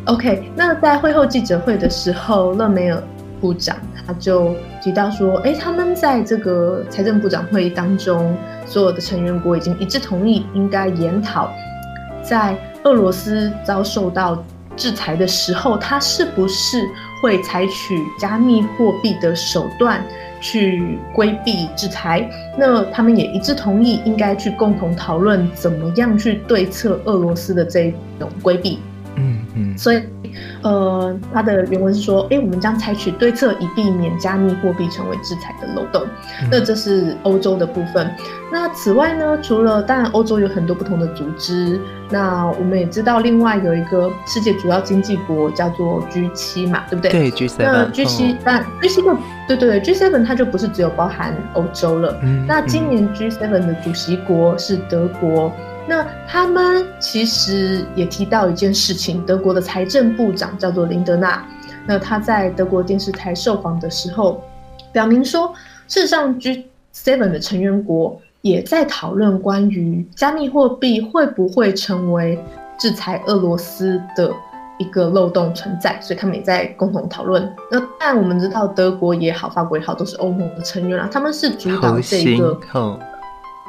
[0.06, 3.02] OK，那在会后记者会的时候，勒梅尔
[3.40, 3.74] 部长
[4.06, 8.36] 他就提到说，哎，他们在这个财政部长会议当中，
[8.66, 11.50] 所有的成员国已经一致同意，应该研讨
[12.22, 14.44] 在俄罗斯遭受到
[14.76, 16.86] 制裁的时候，他是不是
[17.22, 20.04] 会采取加密货币的手段
[20.38, 22.30] 去规避制裁？
[22.58, 28.80] 那他们也一致同意，应该去共同讨论怎么样去对策俄罗斯的这种规避。
[29.54, 30.02] 嗯，所以，
[30.62, 36.02] 呃，他的原文是说，哎，我们将采取对策，以避免加密货币成为制裁的漏洞。
[36.42, 38.10] 嗯、那这是欧洲的部分。
[38.52, 41.80] 那此外呢，除了当然欧洲有很多不同的组织，
[42.10, 47.10] 那我们也知道，另外有一个世界主要经济国叫做 G 七嘛，对不对？
[47.10, 47.54] 对，G7。
[47.58, 52.16] 那 G7，但 G7 的对对对，G7 它就不是只有包含欧洲了。
[52.22, 52.44] 嗯。
[52.46, 55.52] 那今年 G seven 的主席国是德国。
[55.86, 61.46] 那他们其实也提到一件事情，德国的财政部长叫做林德纳，
[61.86, 64.42] 那他在德国电视台受访的时候，
[64.92, 65.52] 表明说，
[65.86, 72.42] 事实上 G7 的成员国也在讨论关于加密货币会不会成为
[72.78, 74.32] 制裁俄罗斯的
[74.78, 77.54] 一个漏洞存在，所以他们也在共同讨论。
[77.70, 82.58] 那但我们知道，德国也好，法国也好，都是欧盟的成员啦，他们是主导这个，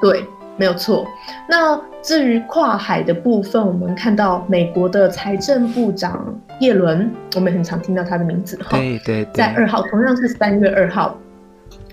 [0.02, 0.26] 对。
[0.58, 1.06] 没有错。
[1.50, 8.78] 那至于跨海的部分，我们看到美国的财政部长叶伦，我们很常听到他的名字哈。
[8.78, 9.28] 对对。
[9.34, 11.18] 在二号，同样是三月二号，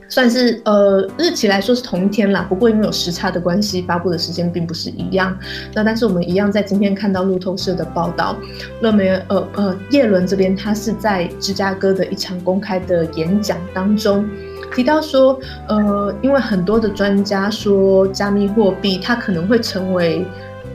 [0.09, 2.45] 算是呃日期来说是同一天啦。
[2.49, 5.37] 不过因为有时差的关系，发布的时间并不是一样。
[5.75, 8.37] 那但是我们一样在今天看到路透社的报道，
[8.83, 14.29] 勒梅呃呃叶伦这边他是在芝加哥的一场公开的演讲当中。
[14.75, 20.27] 提到说，呃，因为很多的专家说，加密货币它可能会成为，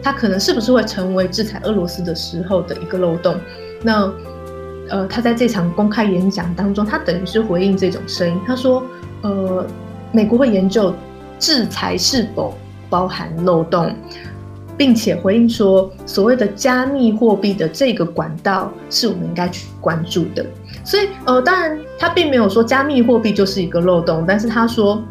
[0.01, 3.35] 它可能是不是会成为制裁俄罗斯的时候的一个漏洞？
[3.81, 4.11] 那，
[4.89, 8.39] 呃，他在这场公开演讲当中，他等于是回应这种声音。
[8.45, 8.83] 他说，
[9.21, 9.65] 呃，
[10.11, 10.93] 美国会研究
[11.39, 12.55] 制裁是否
[12.89, 13.93] 包含漏洞，
[14.77, 20.45] 并且回应说，所谓的加密货币的这个管道是我们应该去关注的。
[20.85, 25.03] 所以，呃，当然，他并没有说加密货币就是一个漏洞，但是他说，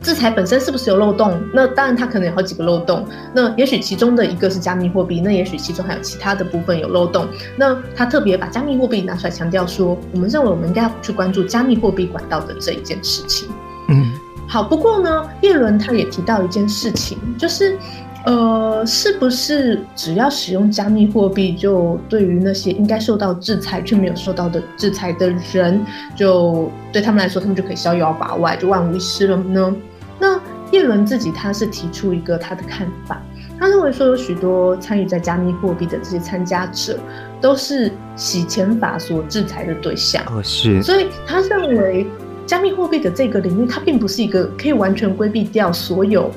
[0.00, 1.38] 制裁本身是不是有漏洞？
[1.54, 3.06] 那当然，它可能有好几个漏洞。
[3.34, 7.28] 那也许其中的一个是加密货币，那也许其中还有其他的部分有漏洞。
[7.56, 13.48] 那他特别把加密货币拿出来强调说，我们认为我们应该要去关注加密货币管道的这一件事情。
[13.90, 14.10] 嗯，
[14.48, 14.62] 好。
[14.62, 17.76] 不过呢，叶伦他也提到一件事情，就是。
[18.24, 25.80] 呃，是不是只要使用加密货币，就对于那些应该受到制裁却没有受到的制裁的人，
[26.14, 29.74] 就对他们来说，他们就可以逍遥法外，就万无一失了呢？
[30.18, 30.38] 那
[30.70, 33.22] 叶伦自己他是提出一个他的看法，
[33.58, 36.98] 他认为说有许多参与在加密货币的这些参加者，
[37.40, 40.22] 都是洗钱法所制裁的对象。
[40.26, 40.82] 哦，是。
[40.82, 42.06] 所以他认为
[42.46, 46.30] 加密货币的这个领域，它并不是一个可以完全规避掉所有。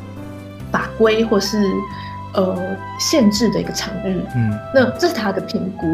[0.73, 1.71] 法规或是
[2.33, 2.57] 呃
[2.99, 5.85] 限制的一个场域，嗯，那这是他的评估。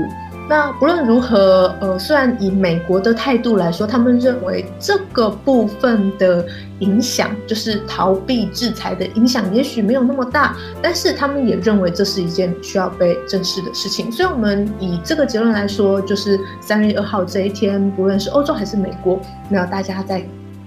[0.49, 6.43] 那不论如何，呃，虽然以美国的态度来说，他们认为这个部分的
[6.80, 14.11] 影响，就是逃避制裁的影响，也许没有那么大，但是他们也认为这是一件需要被正视的事情。
[14.11, 20.23] 所以，我们以这个结论来说，就是三月二号这一天，不论是欧洲还是美国，那大家在。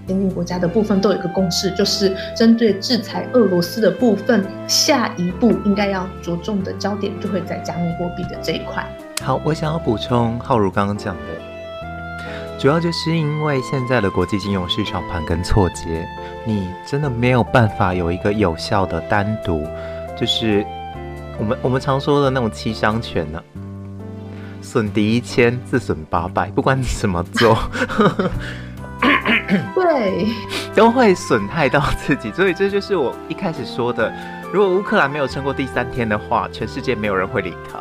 [0.06, 8.84] 先进国家的部分都有一个共识，就是针对制裁俄罗斯的部分，下一步应该要着重的焦点就会在加密货币的这一块。
[9.22, 16.06] 好，我想要补充浩如刚刚讲的，主要就是因为现在的国际金融市场盘根错节，
[16.44, 19.64] 你真的没有办法有一个有效的单独，
[20.18, 20.66] 就是
[21.38, 23.40] 我们我们常说的那种七伤拳呢、
[24.60, 27.56] 损敌一千，自损八百，不管你怎么做。
[29.92, 30.28] 对，
[30.74, 34.12] 都会损害到自己， 所以这就是我一开始说的。
[34.52, 37.80] 如果乌克兰没有撑过第三天的话，全世界没有人会理他，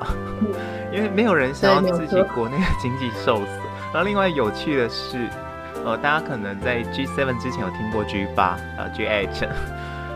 [0.91, 3.51] 因为没有人想要自己国内的经济受死。
[3.93, 5.27] 然后另外有趣的是，
[5.83, 9.49] 呃，大家可能在 G7 之前有听过 G8 啊 G8，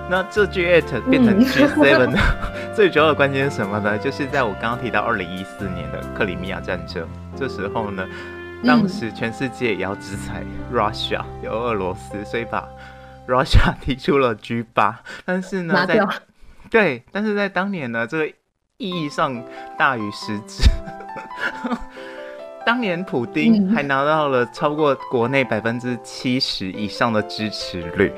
[0.09, 2.19] 那这 G8 变成 G7 的
[2.73, 3.97] 最主要的关键是什么呢？
[3.97, 8.05] 就是在我刚刚提到二零一四年的克里米亚战争，这时候呢。
[8.65, 10.43] 当时全世界也要制裁
[10.73, 12.67] Russia，有俄罗斯，所以把
[13.27, 14.99] Russia 提出了 G 八。
[15.23, 15.99] 但是呢，在
[16.69, 18.27] 对，但是在当年呢，这个
[18.77, 19.43] 意义上
[19.77, 20.63] 大于实质。
[22.65, 28.11] 当年普丁还拿到了超过国内百分之七十以上的支持率，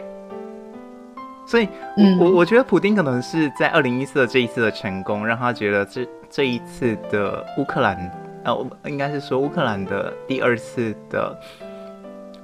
[1.45, 1.67] 所以
[1.97, 8.09] 我我我觉得普丁可能是在二零一四的这一次的成功，让他觉得这这一次的乌克兰。
[8.47, 11.37] 呃，我应该是说乌克兰的第二次的，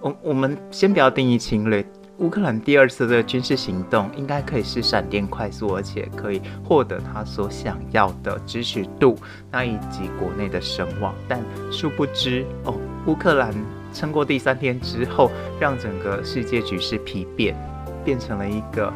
[0.02, 1.84] 我我们先不要定义侵略。
[2.18, 9.18] 乌克兰第二次的军事行动应该可以是闪电快速，而且可以获得他所想要的支持度，
[9.50, 11.16] 那以及国内的声望。
[11.26, 11.42] 但
[11.72, 12.76] 殊不知，哦，
[13.08, 13.54] 乌克兰
[13.94, 17.56] 撑过第三天之后，让整个世界局势丕变，
[18.04, 18.92] 变成了一个。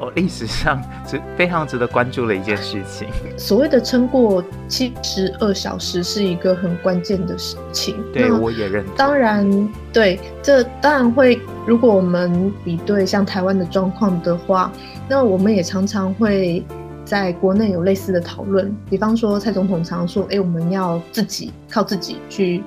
[0.00, 3.06] 哦，历史上是非常值得关注的一件事情。
[3.36, 7.94] 所谓的撑过七十二小时是一个很关键的事情。
[8.12, 8.94] 对，我也认同。
[8.96, 11.38] 当然，对，这当然会。
[11.66, 14.72] 如果我们比对像台湾的状况的话，
[15.08, 16.64] 那我们也常常会
[17.04, 18.74] 在国内有类似的讨论。
[18.88, 22.64] 比方说，蔡总统常说：“哎，我们要自己靠自己去，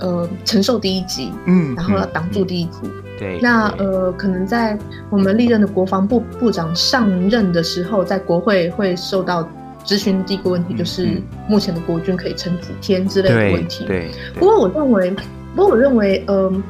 [0.00, 2.78] 呃，承受第一击，嗯，然后要挡住第一击。
[2.84, 4.78] 嗯”嗯对，那呃，可能在
[5.10, 9.46] 我们历任的国防部部长上任的时候，在国会会受到
[9.84, 13.84] 咨询的第一个问题，就是目前的国军可以撑几天之类的问题。
[13.84, 15.10] 对，对，不过我认为，
[15.54, 16.62] 不过我认为，嗯、呃，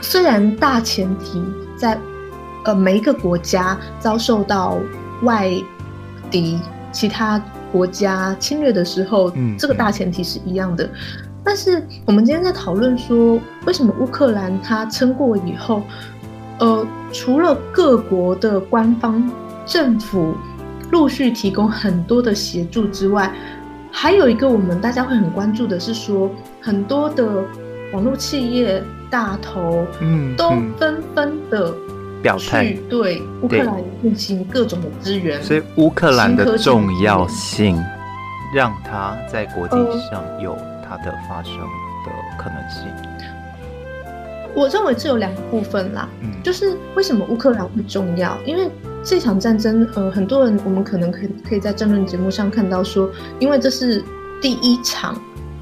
[0.00, 1.40] 虽然大前提
[1.76, 1.96] 在
[2.64, 4.76] 呃每一个国家遭受到
[5.22, 5.48] 外
[6.28, 6.58] 敌
[6.90, 10.90] 其他国家侵略的时候，嗯，这个大前提是一样的。
[11.44, 15.82] 但是我们今天在讨论说，为什么乌克兰它撑过以后，
[16.58, 19.30] 呃，除了各国的官方
[19.66, 20.34] 政府
[20.90, 23.30] 陆续提供很多的协助之外，
[23.92, 26.30] 还有一个我们大家会很关注的是说，
[26.62, 27.44] 很多的
[27.92, 31.74] 网络企业大头，嗯，都纷纷的
[32.22, 37.78] 表态对乌克兰进行各种的支援，所以乌克兰的重要性
[38.54, 39.76] 让它在国际
[40.10, 40.56] 上有。
[40.86, 42.86] 它的发生的可能性，
[44.54, 46.08] 我认为这有两个部分啦。
[46.20, 48.36] 嗯，就是为什么乌克兰不重要？
[48.44, 48.70] 因为
[49.02, 54.04] 这场战争，呃，很多人我们可能可以可以在政论节目上看到说，因为这是
[54.40, 55.20] 第一场，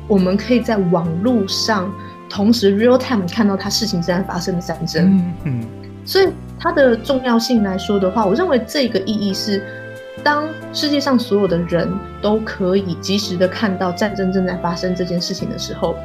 [0.09, 1.91] 我们可以在网络上
[2.29, 5.17] 同时 real time 看到它事情正在发生的战争。
[5.17, 5.65] 嗯嗯，
[6.05, 9.63] 所以它的重要性来说的话，我认为这个意义是。
[10.23, 11.91] 当世界上所有的人
[12.21, 15.97] 都可以及时的看到战争正在发生这件事情的时候，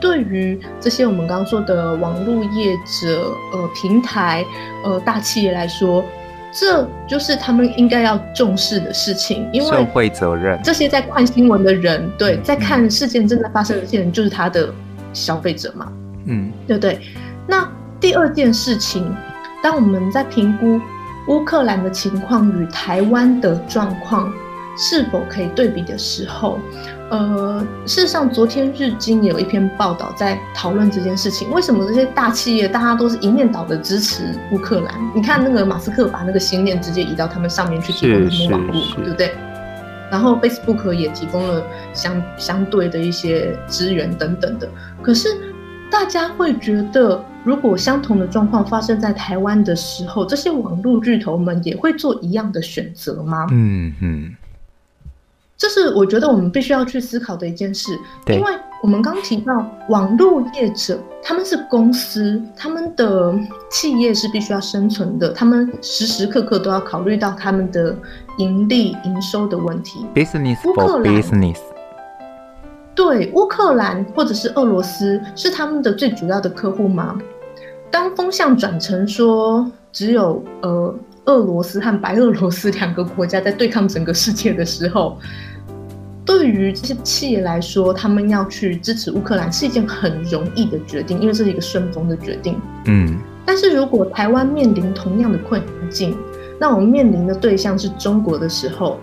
[0.00, 4.44] 对于这些我们刚刚说的网络业者、呃平台、
[4.84, 6.04] 呃大企业来说，
[6.52, 10.60] 这就是他们应该要重视的事情，因为社会责任。
[10.64, 14.74] 这些在看新闻的人，对，在看事件正在发生的这些人，就是他的
[15.12, 15.90] 消费者嘛，
[16.26, 17.00] 嗯，对不对？
[17.46, 19.14] 那第二件事情，
[19.62, 20.80] 当我们在评估。
[21.28, 24.32] 乌克兰的情况与台湾的状况
[24.76, 26.58] 是否可以对比的时候，
[27.10, 31.50] 呃，事实上，昨天日经也有一篇报道在讨论这件事情。
[31.50, 34.94] 为什么这些大企业大家都是一面倒的支持乌克兰？
[35.14, 39.34] 你看那个马斯克把那个星链直接移到他们上面去提供他们网络，对不对？
[40.10, 41.62] 然后 Facebook 也提供了
[41.94, 44.68] 相相对的一些资源等等的。
[45.02, 45.28] 可是
[45.92, 47.22] 大家会觉得。
[47.44, 53.48] 如果相同的状况发生在台湾的时候，这些网络巨头们也会做一样的选择吗？
[53.50, 54.36] 嗯嗯，
[55.56, 57.98] 这是我觉得我们必须要去思考的一件事。
[58.28, 63.34] 因为我们刚提到网络业者，他们是公司，他们的
[63.68, 67.92] 企业是必须要生存的，他们时时刻刻都要考虑到他们的
[68.38, 70.06] 盈利、营收的问题。
[70.14, 71.58] Business for business。
[72.94, 77.18] 对，乌克兰或者是俄罗斯是他们的最主要的客户吗？
[77.90, 80.94] 当风向转成说只有呃
[81.26, 85.18] 俄罗斯和白俄罗斯两个国家在对抗整个世界的时候，
[86.24, 92.60] 对于这些企业来说，他们要去支持乌克兰是一件很容易的决定，因为这是一个顺风的决定。
[92.86, 96.16] 嗯，但是如果台湾面临同样的困境，
[96.58, 98.98] 那我们面临的对象是中国的时候，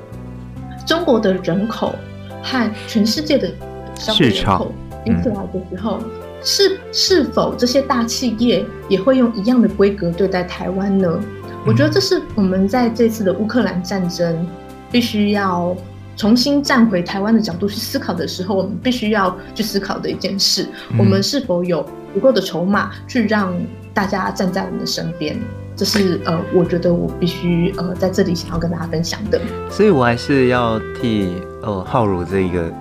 [0.86, 1.94] 中国的人口
[2.42, 3.52] 和全世界的
[4.00, 4.72] 消费人口
[5.06, 6.00] 比起来的时候。
[6.41, 11.20] 是是否这些大企业也会用一样的规格对待台湾呢？
[11.68, 14.47] 我觉得这是我们在这次的乌克兰战争
[14.89, 15.76] 必须要
[16.16, 20.66] 重新站回台湾的角度去思考的时候，我们必须要去思考的一件事：
[20.97, 23.54] 我们是否有足够的筹码去让
[23.93, 25.38] 大家站在我们的身边？
[25.76, 29.41] 这是呃，我觉得我必须呃在这里想要跟大家分享的。
[29.70, 31.34] 所以我还是要替
[31.64, 32.74] 呃浩如这一个。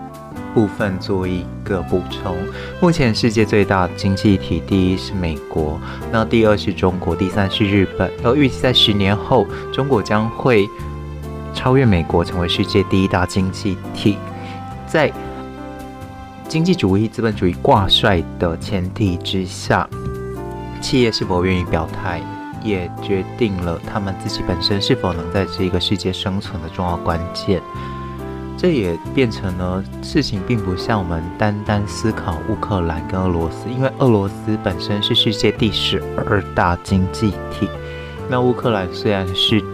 [0.58, 2.36] 部分做一个补充。
[2.80, 5.80] 目前世界最大经济体，第一是美国，
[6.10, 8.10] 那第二是中国，第三是日本。
[8.24, 10.68] 而预计在十年后，中国将会
[11.54, 14.18] 超越美国，成为世界第一大经济体。
[14.84, 15.12] 在
[16.48, 19.88] 经济主义、资本主义挂帅的前提之下，
[20.80, 22.20] 企业是否愿意表态，
[22.64, 27.62] 也决定了他们自己本身是否能在这个世界生存的重要关键。
[28.58, 37.68] 这也变成了事情并不像我们单单思考乌克兰跟俄罗斯，因为俄罗斯本身是世界第十二大经济体，
[38.28, 39.64] 那乌克兰虽然是。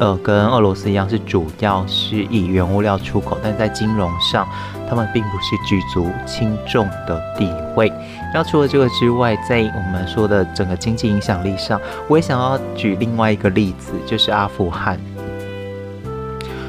[0.00, 4.46] 呃，跟俄罗斯一样，是主要是以原物料出口，但在金融上，
[4.88, 7.92] 他们并不是举足轻重的地位。
[8.32, 14.96] 那除了这个之外，在我们说的整个经济影响力上，我也想要举另外一个例子，就是阿富汗。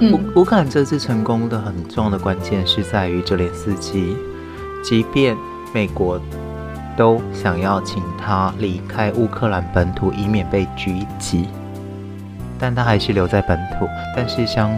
[0.02, 4.16] 乌乌克兰这次成功的很重要的关键是在于泽连斯基，
[4.82, 5.36] 即便
[5.74, 6.20] 美国
[6.96, 11.50] 都想要请他离开乌克兰本土，以免被狙击。
[12.58, 13.88] 但他还是留在本土。
[14.16, 14.72] 但是相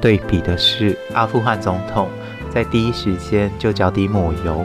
[0.00, 2.08] 对比的是，阿富汗总统
[2.48, 4.64] 在第一时间就脚底抹油。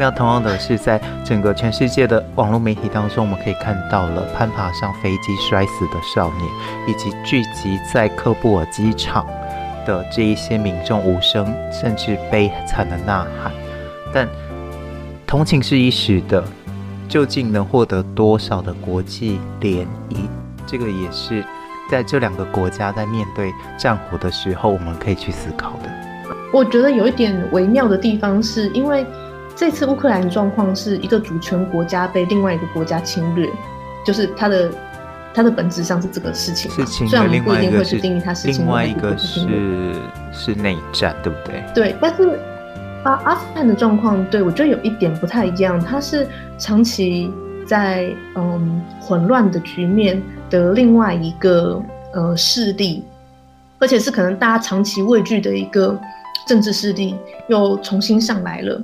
[0.00, 6.48] 那同样的是，在整个全世界的网络媒体当中，我们可以看到了攀爬上飞机摔死的少年，
[6.86, 9.26] 以及聚集在喀布尔机场
[9.88, 13.50] 的这一些民众无声甚至悲惨的呐喊。
[14.12, 14.28] 但
[15.26, 16.44] 同情是一时的，
[17.08, 20.16] 究竟能获得多少的国际涟漪？
[20.66, 21.42] 这个也是。
[21.90, 25.88] 在这两个国家在面对战火的时候，我们可以去思考的。
[26.52, 29.06] 我觉得有一点微妙的地方，是因为
[29.56, 33.48] 这次乌克兰状况是一个主权国家被另外一个国家侵略，
[34.04, 34.70] 就是它的
[35.34, 36.70] 它的本质上是这个事情。
[36.86, 39.40] 虽然我们不一定会去定义它是另外一个是
[40.32, 41.64] 是内战，对不对？
[41.74, 42.38] 对，但是
[43.04, 46.26] 阿阿富汗的状况，对我觉得有一点不太一样，它是
[46.58, 47.30] 长期
[47.66, 50.22] 在嗯混乱的局面。
[50.50, 51.78] 的另外一个
[52.14, 53.04] 呃势力，
[53.78, 55.94] 而且是可能大家长期畏惧的一个
[56.46, 57.14] 政治势力，
[57.48, 58.82] 又重新上来了。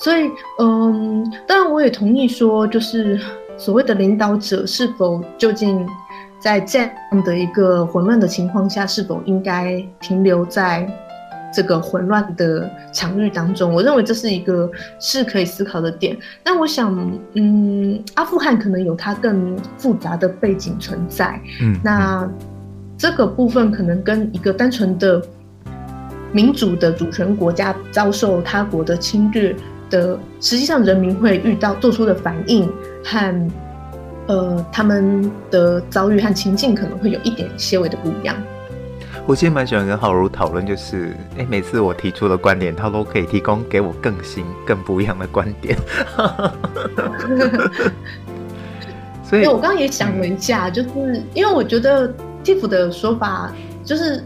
[0.00, 3.16] 所以，嗯，当然我也同意说，就是
[3.58, 5.86] 所谓的领导者是否究竟
[6.40, 6.90] 在这样
[7.24, 10.88] 的一个混乱的情况下，是否应该停留在
[11.52, 16.16] 这个混乱的场域当中，我认为这是一个是可以思考的点。
[16.44, 16.94] 但我想，
[17.34, 21.40] 嗯，阿富汗可能有它更复杂的背景存在。
[21.60, 22.30] 嗯，那
[22.96, 25.20] 这个部分可能跟一个单纯的
[26.32, 29.56] 民主的主权国家遭受他国的侵略
[29.88, 32.70] 的，实际上人民会遇到做出的反应
[33.10, 33.48] 和
[34.26, 38.36] 呃他们的遭遇和情境可能会有一点些微的不一样。
[39.26, 45.76] 我其实蛮喜欢跟浩如讨论，就是哎，每次我提出的观点，他都可以提供给我更新、更不一样的观点。
[49.22, 50.88] 所以，我刚刚也想了一下，就是
[51.34, 52.10] 因为我觉得
[52.42, 53.52] Tiff 的说法，
[53.84, 54.24] 就是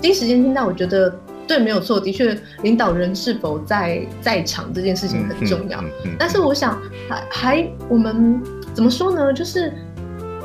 [0.00, 1.12] 第一时间听到，我觉得
[1.46, 5.82] 对，没有错，的确，领导人是否在在场这件事情很重要。
[6.18, 8.40] 但是，我想还还我们
[8.74, 9.32] 怎么说呢？
[9.32, 9.72] 就是。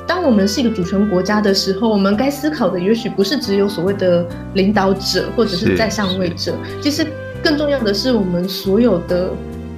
[0.07, 4.25] 当我们是一个主权国家的时候，我们该思考的也许不是只有所谓的
[4.55, 7.05] 领导者或者是在上位者，其实
[7.41, 9.29] 更重要的是我们所有的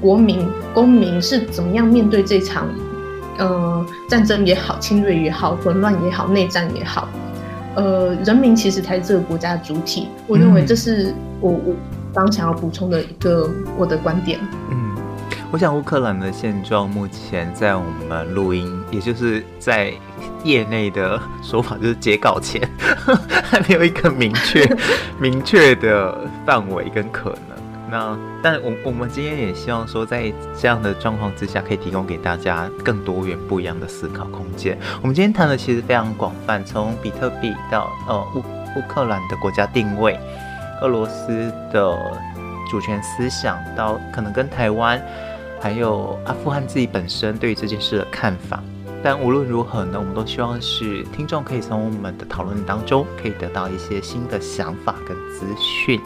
[0.02, 2.68] 国民公民是怎么样面对这场
[3.38, 7.08] 呃战争也好、侵略也好、混乱也好、内战也好，
[7.76, 10.08] 呃，人民其实才是这个国家的主体。
[10.28, 11.76] 我认为这是我我
[12.14, 14.40] 刚想要补充的一个我的观点。
[14.70, 14.92] 嗯。
[15.52, 19.94] 我想乌克兰的现状，目前在我们录音，也就是在
[20.44, 22.60] 业内的说法，就是截稿前
[23.44, 24.68] 还没有一个明确、
[25.22, 27.53] 明确的范围跟可能。
[27.94, 34.76] 那，但我我们今天也希望说，在这样的状况之下，可以提供给大家更多元、不一样的思考空间。
[35.04, 40.20] 我们今天谈的其实非常广泛，从比特币到呃乌乌克兰的国家定位，
[40.82, 41.96] 俄罗斯的
[42.72, 45.00] 主权思想，到可能跟台湾。
[45.62, 48.62] 还有阿富汗自己本身对于这件事的看法，
[49.04, 56.00] 但无论如何呢，我们都希望是听众可以从我们的讨论当中可以得到一些新的想法跟资讯。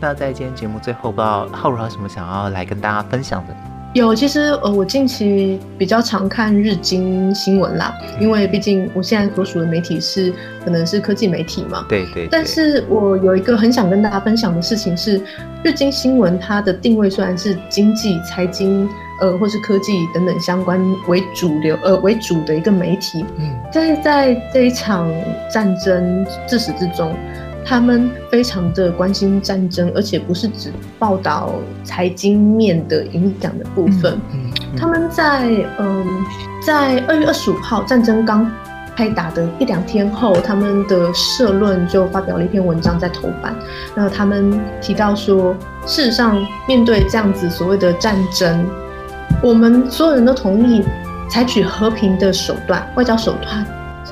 [0.00, 3.54] 那在今天节目最后，不知道浩如有什么想要来跟大家分享的？
[3.92, 10.32] 有，其实呃，我近期比较常看日经新闻啦，因为毕竟我现在所属的媒体是
[10.64, 11.84] 可能是科技媒体嘛。
[11.88, 12.28] 对，对对。
[12.30, 15.20] 但是我有一个很想跟大家分享的事情是，
[15.64, 18.88] 日经新闻它的定位虽然是经济、财经，
[19.20, 25.08] 呃，或是科技等等相关为主流，呃为主的一个媒体，嗯，但是在这一场
[25.52, 27.14] 战争自始至终。
[27.62, 31.52] 他们非常的关心战争，而且不是只报道
[31.84, 34.18] 财经面的影响的部分。
[34.32, 35.46] 嗯嗯嗯、他们在
[35.78, 36.06] 嗯，
[36.62, 38.50] 在二月二十五号战争刚
[38.96, 43.54] 开打的一两天后，他们的社论就发表了一篇文章在头版。
[43.94, 45.54] 那他们提到说，
[45.84, 48.66] 事实上面对这样子所谓的战争，
[49.42, 50.84] 我们所有人都同意
[51.30, 53.66] 采取和平的手段，外交手段。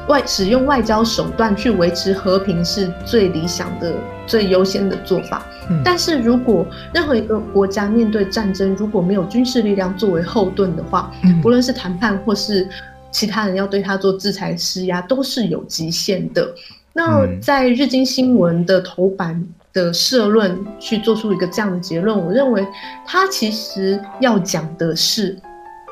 [0.09, 3.93] 外使用外交手段去维持和平是最理想的、
[4.27, 5.45] 最优先的做法。
[5.69, 5.83] 嗯。
[5.85, 12.67] 但是如果任何一个国家面对战争，如果没有军事力量作为后盾的话，嗯，不论是谈判或是
[13.11, 16.49] 其他人要对他做制裁施压，都是有极限的。
[16.95, 22.67] 那在日经新闻的头版的社论去做出一个这样的结论，我认为
[23.07, 25.37] 他其实要讲的是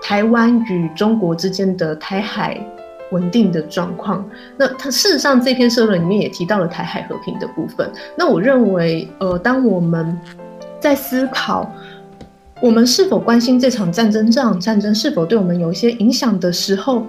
[0.02, 2.60] 台湾与中国之间的台海
[3.12, 4.28] 稳定的状况。
[4.56, 7.90] 那他事实上这篇社论里面也提到了台海和平的部分。
[8.16, 10.18] 那我认为，呃，当我们
[10.80, 11.70] 在思考
[12.60, 17.06] 我们是否关心这场战争，这场战争是否对我们有一些影响的时候，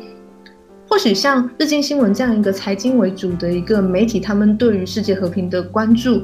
[0.90, 6.24] 或许像日经新闻这样一个财经为主的一个媒体，他们对于世界和平的关注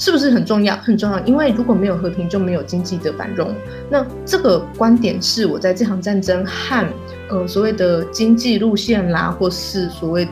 [0.00, 0.74] 是不是很重要？
[0.78, 3.54] 很重要，因为如果没有和平，就没有经济的繁荣。
[3.90, 6.86] 那这个观点是我在这场战争和
[7.28, 10.24] 呃所谓的经济路线啦，或是所谓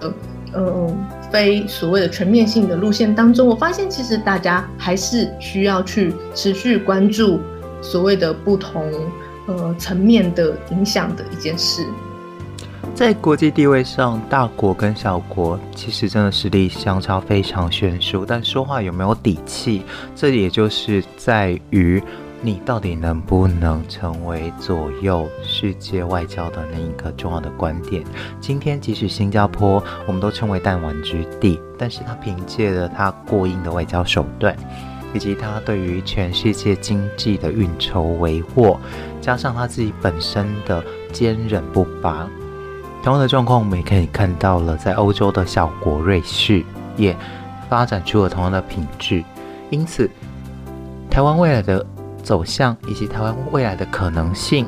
[0.00, 0.12] 的
[0.52, 0.96] 呃
[1.32, 7.40] 非所谓的全面性的路线当中，我发现其实大家还是需要去持续关注
[7.82, 8.88] 所谓的不同
[9.48, 11.82] 呃层面的影响的一件事。
[12.98, 19.84] 在国际地位上，大国跟小国其实真的实力相差非常悬殊，但说话有没有底气，
[20.16, 22.02] 这也就是在于
[22.42, 28.02] 你到底能不能成为左右世界外交的那一个重要的观点。
[28.40, 34.56] 今天，即使新加坡我们都称为弹丸之地，但是他凭借着他过硬的外交手段，
[35.14, 38.76] 以及他对于全世界经济的运筹帷幄，
[39.20, 42.28] 加上他自己本身的坚韧不拔。
[43.02, 46.64] 同样的状况，我们也可以看到了，在欧洲的小国瑞士
[46.96, 47.16] 也
[47.68, 49.24] 发展出了同样的品质。
[49.70, 50.10] 因此，
[51.08, 51.84] 台湾未来的
[52.22, 54.66] 走向以及台湾未来的可能性，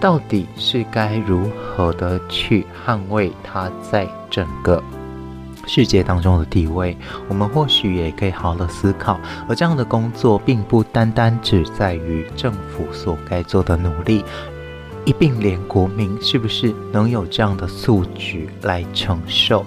[0.00, 4.82] 到底是该如何的去捍卫它在整个
[5.66, 6.96] 世界当中的地位？
[7.28, 9.20] 我们或许也可以好好的思考。
[9.48, 14.24] 而这样的工作，并不单单只在于政府所该做的努力。
[15.04, 19.64] 一并连国民是不是能有这样的素质来承受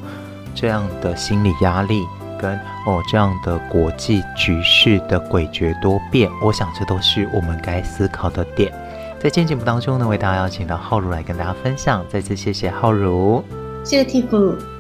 [0.54, 2.04] 这样的心理压力，
[2.40, 2.56] 跟
[2.86, 6.30] 哦这样的国际局势的诡谲多变？
[6.42, 8.72] 我想这都是我们该思考的点。
[9.20, 12.06] 在今天节目当中呢，为大家邀请到浩如来跟大家分享。
[12.10, 13.44] 再次谢谢浩如，
[13.84, 14.73] 谢谢 Tiff。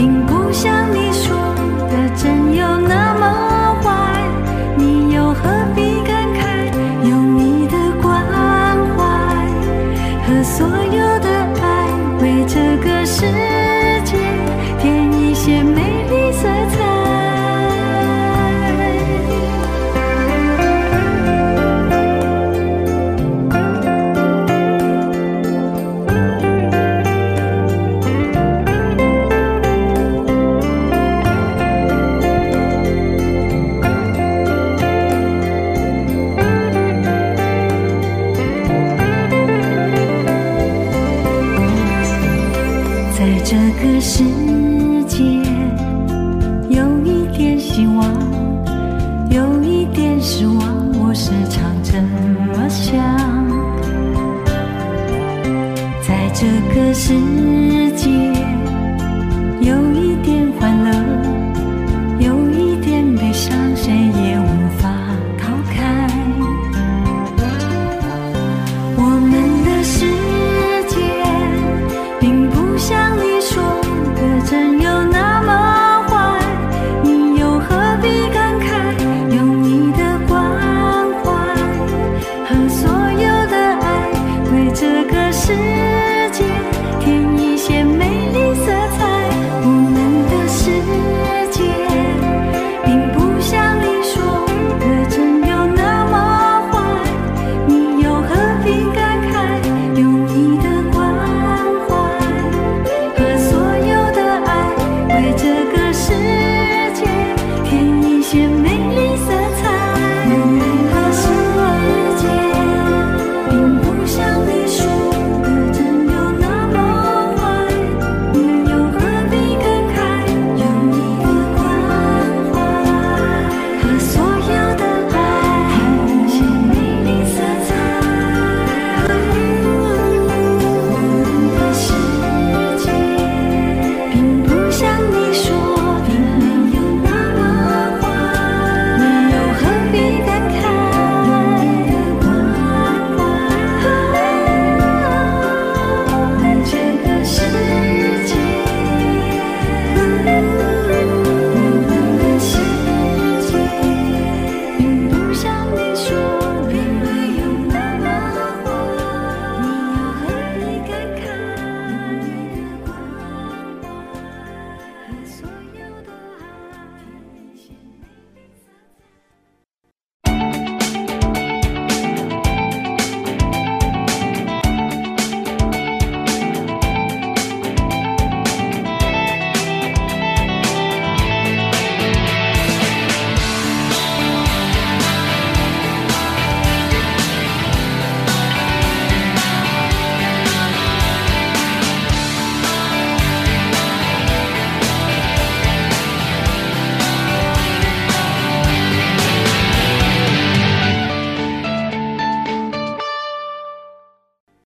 [0.00, 0.99] 并不像你。